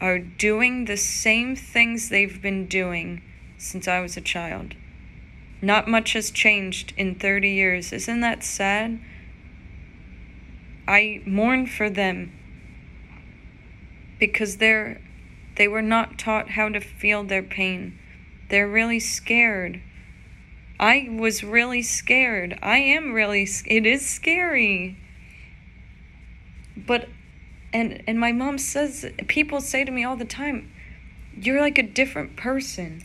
are 0.00 0.18
doing 0.18 0.86
the 0.86 0.96
same 0.96 1.54
things 1.54 2.08
they've 2.08 2.40
been 2.40 2.66
doing 2.66 3.20
since 3.58 3.86
I 3.86 4.00
was 4.00 4.16
a 4.16 4.22
child. 4.22 4.74
Not 5.60 5.88
much 5.88 6.14
has 6.14 6.30
changed 6.30 6.94
in 6.96 7.16
30 7.16 7.50
years. 7.50 7.92
Isn't 7.92 8.20
that 8.20 8.42
sad? 8.42 8.98
I 10.88 11.20
mourn 11.26 11.66
for 11.66 11.90
them 11.90 12.32
because 14.18 14.56
they're 14.56 15.00
they 15.56 15.68
were 15.68 15.82
not 15.82 16.18
taught 16.18 16.50
how 16.50 16.70
to 16.70 16.80
feel 16.80 17.24
their 17.24 17.42
pain. 17.42 17.98
They're 18.48 18.68
really 18.68 19.00
scared. 19.00 19.82
I 20.80 21.10
was 21.12 21.44
really 21.44 21.82
scared. 21.82 22.58
I 22.62 22.78
am 22.78 23.12
really 23.12 23.46
it 23.66 23.84
is 23.84 24.04
scary. 24.04 24.96
But 26.74 27.10
and 27.70 28.02
and 28.06 28.18
my 28.18 28.32
mom 28.32 28.56
says 28.56 29.04
people 29.28 29.60
say 29.60 29.84
to 29.84 29.92
me 29.92 30.04
all 30.04 30.16
the 30.16 30.24
time, 30.24 30.72
you're 31.36 31.60
like 31.60 31.76
a 31.76 31.82
different 31.82 32.34
person. 32.34 33.04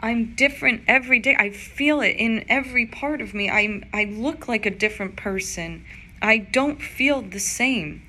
I'm 0.00 0.34
different 0.34 0.82
every 0.86 1.18
day. 1.18 1.34
I 1.34 1.48
feel 1.48 2.02
it 2.02 2.16
in 2.18 2.44
every 2.50 2.84
part 2.84 3.22
of 3.22 3.32
me. 3.32 3.48
I 3.48 3.80
I 3.94 4.04
look 4.04 4.46
like 4.46 4.66
a 4.66 4.70
different 4.70 5.16
person. 5.16 5.86
I 6.20 6.36
don't 6.36 6.82
feel 6.82 7.22
the 7.22 7.40
same. 7.40 8.02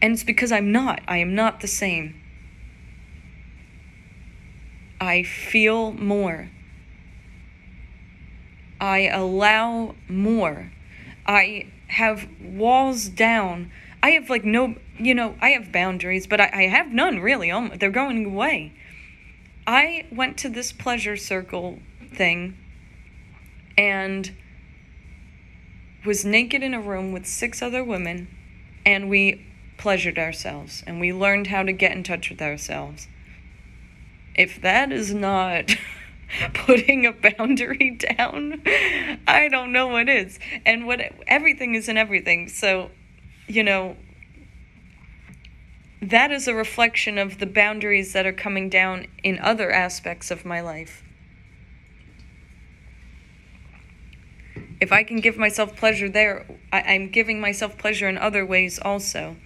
And 0.00 0.14
it's 0.14 0.24
because 0.24 0.50
I'm 0.50 0.72
not. 0.72 1.02
I 1.06 1.18
am 1.18 1.34
not 1.34 1.60
the 1.60 1.68
same. 1.68 2.18
I 4.98 5.24
feel 5.24 5.92
more. 5.92 6.48
I 8.80 9.08
allow 9.08 9.94
more. 10.08 10.72
I 11.26 11.66
have 11.88 12.28
walls 12.42 13.08
down. 13.08 13.70
I 14.02 14.10
have 14.10 14.30
like 14.30 14.44
no, 14.44 14.76
you 14.98 15.14
know, 15.14 15.36
I 15.40 15.50
have 15.50 15.70
boundaries, 15.70 16.26
but 16.26 16.40
I, 16.40 16.50
I 16.52 16.62
have 16.68 16.90
none 16.90 17.20
really. 17.20 17.52
Oh, 17.52 17.68
they're 17.68 17.90
going 17.90 18.24
away. 18.24 18.72
I 19.66 20.06
went 20.10 20.38
to 20.38 20.48
this 20.48 20.72
pleasure 20.72 21.16
circle 21.16 21.80
thing 22.12 22.56
and 23.76 24.34
was 26.04 26.24
naked 26.24 26.62
in 26.62 26.74
a 26.74 26.80
room 26.80 27.12
with 27.12 27.26
six 27.26 27.60
other 27.60 27.84
women 27.84 28.28
and 28.86 29.08
we 29.10 29.46
pleasured 29.76 30.18
ourselves 30.18 30.82
and 30.86 30.98
we 31.00 31.12
learned 31.12 31.48
how 31.48 31.62
to 31.62 31.72
get 31.72 31.92
in 31.92 32.02
touch 32.02 32.30
with 32.30 32.40
ourselves. 32.40 33.08
If 34.34 34.60
that 34.62 34.90
is 34.90 35.12
not 35.12 35.76
putting 36.54 37.06
a 37.06 37.12
boundary 37.12 37.98
down, 38.16 38.62
I 39.26 39.48
don't 39.48 39.72
know 39.72 39.88
what 39.88 40.08
is. 40.08 40.38
And 40.64 40.86
what 40.86 41.00
everything 41.26 41.74
is 41.74 41.88
in 41.88 41.96
everything. 41.96 42.48
So, 42.48 42.90
you 43.46 43.62
know, 43.62 43.96
that 46.02 46.30
is 46.30 46.48
a 46.48 46.54
reflection 46.54 47.18
of 47.18 47.38
the 47.38 47.46
boundaries 47.46 48.12
that 48.12 48.26
are 48.26 48.32
coming 48.32 48.68
down 48.68 49.06
in 49.22 49.38
other 49.38 49.70
aspects 49.70 50.30
of 50.30 50.44
my 50.44 50.60
life. 50.60 51.02
If 54.80 54.92
I 54.92 55.02
can 55.02 55.20
give 55.20 55.36
myself 55.36 55.76
pleasure 55.76 56.08
there, 56.08 56.46
I, 56.72 56.94
am 56.94 57.10
giving 57.10 57.38
myself 57.38 57.76
pleasure 57.76 58.08
in 58.08 58.16
other 58.16 58.46
ways 58.46 58.78
also. 58.78 59.36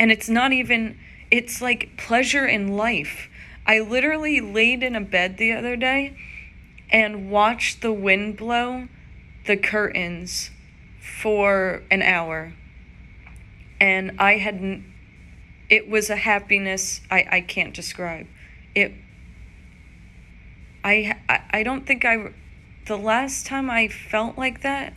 And 0.00 0.10
it's 0.10 0.30
not 0.30 0.54
even, 0.54 0.98
it's 1.30 1.60
like 1.60 1.98
pleasure 1.98 2.46
in 2.46 2.68
life. 2.68 3.28
I 3.66 3.80
literally 3.80 4.40
laid 4.40 4.82
in 4.82 4.96
a 4.96 5.00
bed 5.00 5.36
the 5.38 5.52
other 5.52 5.76
day 5.76 6.16
and 6.90 7.30
watched 7.30 7.80
the 7.80 7.92
wind 7.92 8.36
blow 8.36 8.88
the 9.46 9.56
curtains 9.56 10.50
for 11.00 11.82
an 11.90 12.02
hour. 12.02 12.52
And 13.80 14.12
I 14.18 14.38
hadn't, 14.38 14.84
it 15.68 15.88
was 15.88 16.10
a 16.10 16.16
happiness 16.16 17.00
I, 17.10 17.26
I 17.30 17.40
can't 17.40 17.74
describe. 17.74 18.26
It 18.74 18.92
I, 20.84 21.16
I 21.28 21.40
I 21.50 21.62
don't 21.62 21.86
think 21.86 22.04
I 22.04 22.32
the 22.86 22.98
last 22.98 23.46
time 23.46 23.70
I 23.70 23.88
felt 23.88 24.36
like 24.36 24.62
that 24.62 24.94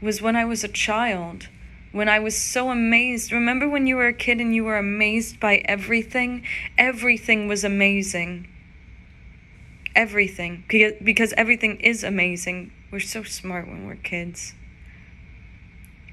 was 0.00 0.22
when 0.22 0.36
I 0.36 0.44
was 0.44 0.64
a 0.64 0.68
child. 0.68 1.48
When 1.92 2.08
I 2.08 2.18
was 2.18 2.36
so 2.36 2.70
amazed. 2.70 3.32
Remember 3.32 3.68
when 3.68 3.86
you 3.86 3.96
were 3.96 4.08
a 4.08 4.12
kid 4.14 4.40
and 4.40 4.54
you 4.54 4.64
were 4.64 4.78
amazed 4.78 5.38
by 5.38 5.56
everything? 5.66 6.44
Everything 6.78 7.48
was 7.48 7.64
amazing. 7.64 8.48
everything 9.94 10.64
because 10.68 11.32
everything 11.36 11.78
is 11.80 12.02
amazing. 12.04 12.72
We're 12.90 13.00
so 13.00 13.22
smart 13.22 13.68
when 13.68 13.86
we're 13.86 13.96
kids. 13.96 14.54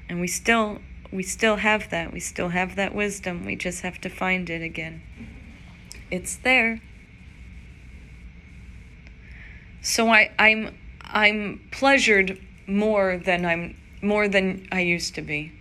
And 0.09 0.19
we 0.19 0.27
still 0.27 0.79
we 1.11 1.23
still 1.23 1.57
have 1.57 1.89
that. 1.89 2.13
We 2.13 2.19
still 2.19 2.49
have 2.49 2.75
that 2.75 2.93
wisdom. 2.93 3.45
We 3.45 3.55
just 3.55 3.81
have 3.81 3.99
to 4.01 4.09
find 4.09 4.49
it 4.49 4.61
again. 4.61 5.01
It's 6.11 6.35
there. 6.35 6.81
So 9.81 10.09
I 10.09 10.31
I'm 10.37 10.75
I'm 11.01 11.61
pleasured 11.71 12.39
more 12.67 13.17
than 13.17 13.45
I'm 13.45 13.75
more 14.01 14.27
than 14.27 14.67
I 14.71 14.81
used 14.81 15.15
to 15.15 15.21
be. 15.21 15.53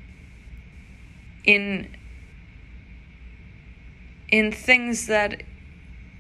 In 1.49 1.89
in 4.31 4.53
things 4.53 5.07
that 5.07 5.43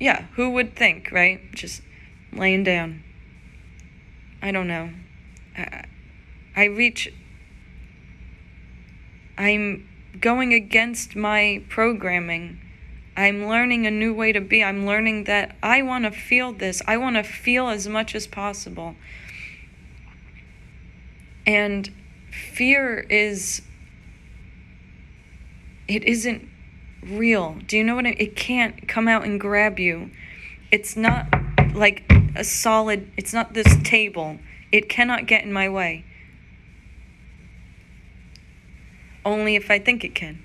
yeah, 0.00 0.26
who 0.34 0.50
would 0.50 0.76
think, 0.76 1.10
right? 1.10 1.40
Just 1.52 1.82
laying 2.32 2.64
down. 2.64 3.02
I 4.40 4.52
don't 4.52 4.68
know. 4.68 4.90
I, 5.56 5.84
I 6.56 6.64
reach. 6.64 7.12
I'm 9.36 9.88
going 10.20 10.54
against 10.54 11.16
my 11.16 11.62
programming. 11.68 12.60
I'm 13.16 13.46
learning 13.46 13.86
a 13.86 13.90
new 13.90 14.14
way 14.14 14.30
to 14.32 14.40
be. 14.40 14.62
I'm 14.62 14.86
learning 14.86 15.24
that 15.24 15.56
I 15.62 15.82
want 15.82 16.04
to 16.04 16.12
feel 16.12 16.52
this. 16.52 16.80
I 16.86 16.96
want 16.96 17.16
to 17.16 17.24
feel 17.24 17.68
as 17.68 17.88
much 17.88 18.14
as 18.14 18.26
possible. 18.26 18.94
And 21.44 21.90
fear 22.30 23.00
is. 23.10 23.62
It 25.88 26.04
isn't 26.04 26.48
real. 27.02 27.56
Do 27.66 27.76
you 27.76 27.84
know 27.84 27.94
what 27.94 28.06
I 28.06 28.14
It 28.18 28.36
can't 28.36 28.86
come 28.86 29.08
out 29.08 29.24
and 29.24 29.40
grab 29.40 29.78
you. 29.78 30.10
It's 30.70 30.96
not 30.96 31.26
like 31.74 32.10
a 32.36 32.44
solid, 32.44 33.10
it's 33.16 33.32
not 33.32 33.54
this 33.54 33.76
table. 33.82 34.38
It 34.70 34.88
cannot 34.88 35.26
get 35.26 35.44
in 35.44 35.52
my 35.52 35.68
way. 35.68 36.04
Only 39.24 39.56
if 39.56 39.70
I 39.70 39.78
think 39.78 40.04
it 40.04 40.14
can. 40.14 40.44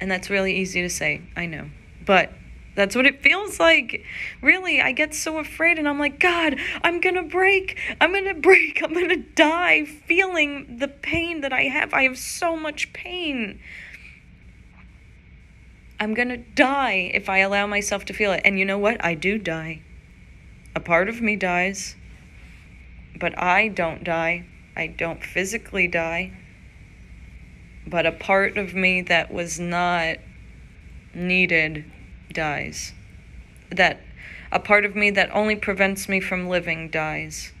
And 0.00 0.10
that's 0.10 0.30
really 0.30 0.56
easy 0.56 0.82
to 0.82 0.90
say, 0.90 1.22
I 1.36 1.46
know. 1.46 1.68
But 2.04 2.32
that's 2.74 2.96
what 2.96 3.06
it 3.06 3.22
feels 3.22 3.60
like. 3.60 4.04
Really, 4.40 4.80
I 4.80 4.92
get 4.92 5.14
so 5.14 5.38
afraid 5.38 5.78
and 5.78 5.88
I'm 5.88 5.98
like, 5.98 6.18
God, 6.18 6.56
I'm 6.82 7.00
gonna 7.00 7.22
break. 7.22 7.78
I'm 8.00 8.12
gonna 8.12 8.34
break. 8.40 8.82
I'm 8.82 8.94
gonna 8.94 9.16
die 9.16 9.84
feeling 9.84 10.78
the 10.78 10.88
pain 10.88 11.42
that 11.42 11.52
I 11.52 11.64
have. 11.64 11.92
I 11.92 12.04
have 12.04 12.18
so 12.18 12.56
much 12.56 12.92
pain. 12.92 13.60
I'm 16.00 16.14
gonna 16.14 16.38
die 16.38 17.10
if 17.12 17.28
I 17.28 17.38
allow 17.38 17.66
myself 17.66 18.06
to 18.06 18.14
feel 18.14 18.32
it. 18.32 18.40
And 18.42 18.58
you 18.58 18.64
know 18.64 18.78
what? 18.78 19.04
I 19.04 19.14
do 19.14 19.36
die. 19.36 19.82
A 20.74 20.80
part 20.80 21.10
of 21.10 21.20
me 21.20 21.36
dies, 21.36 21.94
but 23.18 23.38
I 23.38 23.68
don't 23.68 24.02
die. 24.02 24.46
I 24.74 24.86
don't 24.86 25.22
physically 25.22 25.86
die. 25.86 26.32
But 27.86 28.06
a 28.06 28.12
part 28.12 28.56
of 28.56 28.74
me 28.74 29.02
that 29.02 29.30
was 29.30 29.60
not 29.60 30.16
needed 31.12 31.84
dies. 32.32 32.94
That 33.68 34.00
a 34.50 34.58
part 34.58 34.86
of 34.86 34.96
me 34.96 35.10
that 35.10 35.30
only 35.34 35.56
prevents 35.56 36.08
me 36.08 36.18
from 36.18 36.48
living 36.48 36.88
dies. 36.88 37.52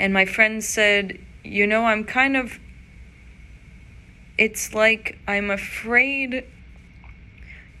And 0.00 0.12
my 0.12 0.24
friend 0.24 0.62
said, 0.62 1.18
you 1.44 1.66
know, 1.66 1.84
I'm 1.84 2.04
kind 2.04 2.36
of. 2.36 2.58
It's 4.36 4.74
like 4.74 5.16
I'm 5.28 5.50
afraid 5.50 6.44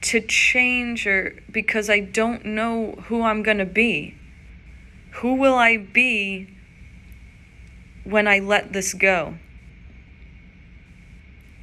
to 0.02 0.20
change 0.20 1.06
or 1.06 1.34
because 1.50 1.88
I 1.88 2.00
don't 2.00 2.44
know 2.44 2.92
who 3.06 3.22
I'm 3.22 3.42
going 3.42 3.58
to 3.58 3.66
be. 3.66 4.14
Who 5.14 5.34
will 5.34 5.54
I 5.54 5.78
be 5.78 6.54
when 8.04 8.28
I 8.28 8.38
let 8.38 8.72
this 8.72 8.92
go? 8.92 9.34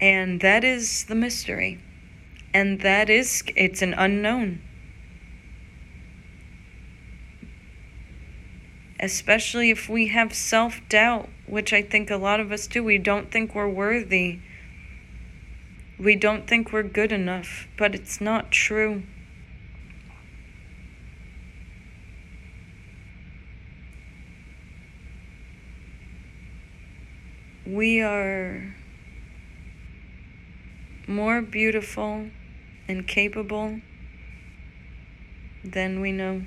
And 0.01 0.41
that 0.41 0.63
is 0.63 1.05
the 1.05 1.15
mystery. 1.15 1.79
And 2.53 2.81
that 2.81 3.09
is, 3.09 3.43
it's 3.55 3.83
an 3.83 3.93
unknown. 3.93 4.61
Especially 8.99 9.69
if 9.69 9.87
we 9.87 10.07
have 10.07 10.33
self 10.33 10.81
doubt 10.89 11.29
which 11.51 11.73
I 11.73 11.81
think 11.81 12.09
a 12.09 12.15
lot 12.15 12.39
of 12.39 12.49
us 12.53 12.65
do. 12.65 12.81
We 12.81 12.97
don't 12.97 13.29
think 13.29 13.53
we're 13.53 13.67
worthy. 13.67 14.39
We 15.99 16.15
don't 16.15 16.47
think 16.47 16.71
we're 16.71 16.81
good 16.81 17.11
enough, 17.11 17.67
but 17.77 17.93
it's 17.93 18.21
not 18.21 18.51
true. 18.51 19.03
We 27.67 28.01
are 28.01 28.73
more 31.05 31.41
beautiful 31.41 32.27
and 32.87 33.05
capable 33.05 33.81
than 35.65 35.99
we 35.99 36.13
know. 36.13 36.43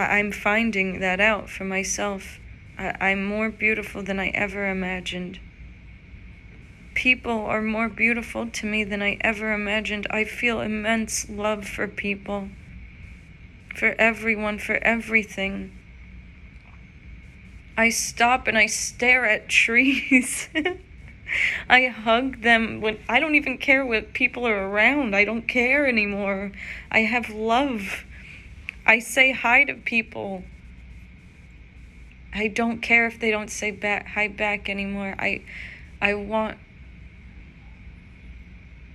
I'm 0.00 0.32
finding 0.32 1.00
that 1.00 1.20
out 1.20 1.48
for 1.48 1.64
myself. 1.64 2.38
I'm 2.78 3.24
more 3.24 3.50
beautiful 3.50 4.02
than 4.02 4.20
I 4.20 4.28
ever 4.28 4.70
imagined. 4.70 5.40
People 6.94 7.46
are 7.46 7.62
more 7.62 7.88
beautiful 7.88 8.48
to 8.48 8.66
me 8.66 8.84
than 8.84 9.02
I 9.02 9.18
ever 9.20 9.52
imagined. 9.52 10.06
I 10.10 10.24
feel 10.24 10.60
immense 10.60 11.28
love 11.28 11.66
for 11.66 11.88
people, 11.88 12.48
for 13.74 13.94
everyone, 13.98 14.58
for 14.58 14.76
everything. 14.76 15.72
I 17.76 17.90
stop 17.90 18.48
and 18.48 18.58
I 18.58 18.66
stare 18.66 19.24
at 19.24 19.48
trees. 19.64 20.48
I 21.68 21.86
hug 21.86 22.42
them 22.42 22.80
when 22.80 22.98
I 23.08 23.20
don't 23.20 23.34
even 23.34 23.58
care 23.58 23.84
what 23.84 24.12
people 24.12 24.46
are 24.46 24.68
around. 24.68 25.14
I 25.14 25.24
don't 25.24 25.46
care 25.46 25.86
anymore. 25.86 26.52
I 26.90 27.00
have 27.00 27.30
love 27.30 28.04
I 28.88 29.00
say 29.00 29.32
hi 29.32 29.64
to 29.64 29.74
people. 29.74 30.44
I 32.32 32.48
don't 32.48 32.80
care 32.80 33.06
if 33.06 33.20
they 33.20 33.30
don't 33.30 33.50
say 33.50 33.70
back 33.70 34.06
hi 34.06 34.28
back 34.28 34.70
anymore. 34.70 35.14
I 35.18 35.42
I 36.00 36.14
want 36.14 36.56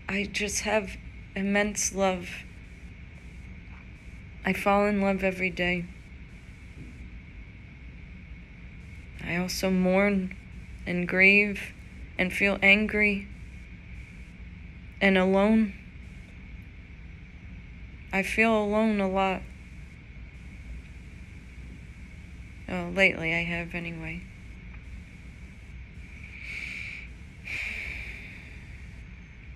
I 0.09 0.23
just 0.23 0.61
have 0.61 0.97
immense 1.35 1.93
love. 1.93 2.27
I 4.43 4.53
fall 4.53 4.87
in 4.87 4.99
love 4.99 5.23
every 5.23 5.51
day. 5.51 5.85
I 9.23 9.35
also 9.35 9.69
mourn 9.69 10.35
and 10.87 11.07
grieve 11.07 11.71
and 12.17 12.33
feel 12.33 12.57
angry 12.63 13.27
and 14.99 15.19
alone. 15.19 15.75
I 18.11 18.23
feel 18.23 18.57
alone 18.57 18.99
a 18.99 19.07
lot. 19.07 19.43
Oh, 22.73 22.89
lately 22.95 23.35
I 23.35 23.43
have 23.43 23.75
anyway. 23.75 24.23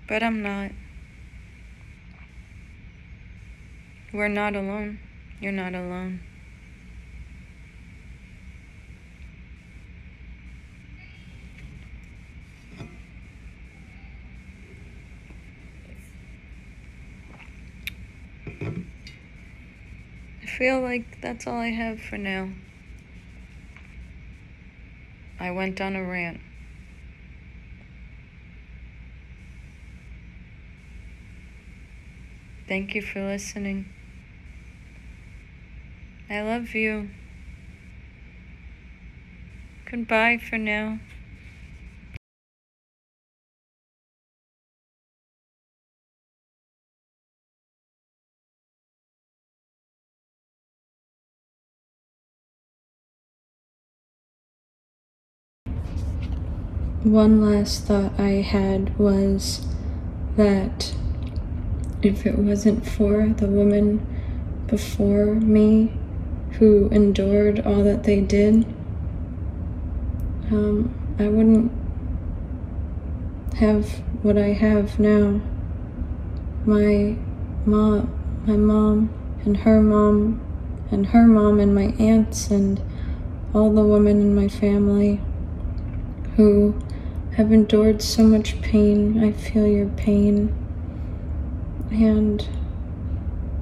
But 0.06 0.22
I'm 0.22 0.40
not. 0.40 0.70
We're 4.12 4.28
not 4.28 4.54
alone. 4.54 5.00
You're 5.40 5.50
not 5.50 5.74
alone. 5.74 6.20
I 20.40 20.46
feel 20.46 20.80
like 20.80 21.20
that's 21.20 21.48
all 21.48 21.58
I 21.58 21.70
have 21.70 22.00
for 22.00 22.16
now. 22.16 22.50
I 25.40 25.50
went 25.50 25.80
on 25.80 25.94
a 25.94 26.02
rant. 26.02 26.40
Thank 32.66 32.94
you 32.94 33.02
for 33.02 33.24
listening. 33.24 33.86
I 36.28 36.42
love 36.42 36.74
you. 36.74 37.08
Goodbye 39.90 40.38
for 40.38 40.58
now. 40.58 40.98
One 57.08 57.40
last 57.40 57.84
thought 57.84 58.12
I 58.18 58.42
had 58.42 58.96
was 58.98 59.66
that 60.36 60.94
if 62.02 62.26
it 62.26 62.38
wasn't 62.38 62.86
for 62.86 63.28
the 63.28 63.46
woman 63.46 64.06
before 64.66 65.34
me 65.34 65.92
who 66.52 66.88
endured 66.90 67.60
all 67.60 67.82
that 67.82 68.04
they 68.04 68.20
did, 68.20 68.64
um, 70.50 70.94
I 71.18 71.28
wouldn't 71.28 71.72
have 73.56 73.88
what 74.22 74.36
I 74.36 74.48
have 74.52 75.00
now. 75.00 75.40
My 76.66 77.16
mom, 77.64 78.42
my 78.46 78.56
mom, 78.56 79.10
and 79.44 79.56
her 79.56 79.80
mom, 79.80 80.40
and 80.90 81.06
her 81.06 81.26
mom, 81.26 81.58
and 81.58 81.74
my 81.74 81.94
aunts, 81.98 82.50
and 82.50 82.80
all 83.54 83.72
the 83.72 83.82
women 83.82 84.20
in 84.20 84.34
my 84.34 84.48
family 84.48 85.20
who 86.36 86.78
have 87.38 87.52
endured 87.52 88.02
so 88.02 88.24
much 88.24 88.60
pain. 88.62 89.22
I 89.22 89.30
feel 89.30 89.64
your 89.64 89.86
pain. 89.90 90.52
And 91.92 92.46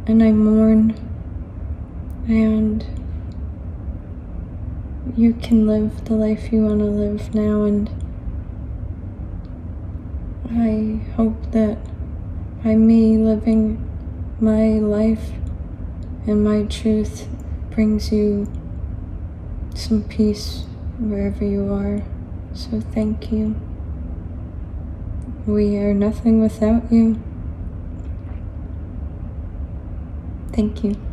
and 0.07 0.23
I 0.23 0.33
mourn 0.33 0.95
and 2.27 2.83
you 5.15 5.35
can 5.35 5.67
live 5.67 6.07
the 6.07 6.15
life 6.15 6.51
you 6.53 6.63
want 6.63 6.79
to 6.79 6.87
live 6.87 7.35
now 7.35 7.65
and 7.65 7.91
I 10.51 11.05
hope 11.17 11.53
that 11.53 11.77
by 12.65 12.77
me 12.77 13.19
living 13.19 13.85
my 14.41 14.79
life 14.79 15.33
and 16.27 16.43
my 16.43 16.63
truth 16.63 17.29
brings 17.73 18.11
you 18.11 18.51
some 19.75 20.03
peace 20.05 20.65
wherever 20.99 21.45
you 21.45 21.71
are. 21.71 22.03
So 22.55 22.81
thank 22.81 23.31
you. 23.31 23.66
We 25.47 25.77
are 25.77 25.95
nothing 25.95 26.43
without 26.43 26.91
you. 26.91 27.23
Thank 30.53 30.83
you. 30.83 31.06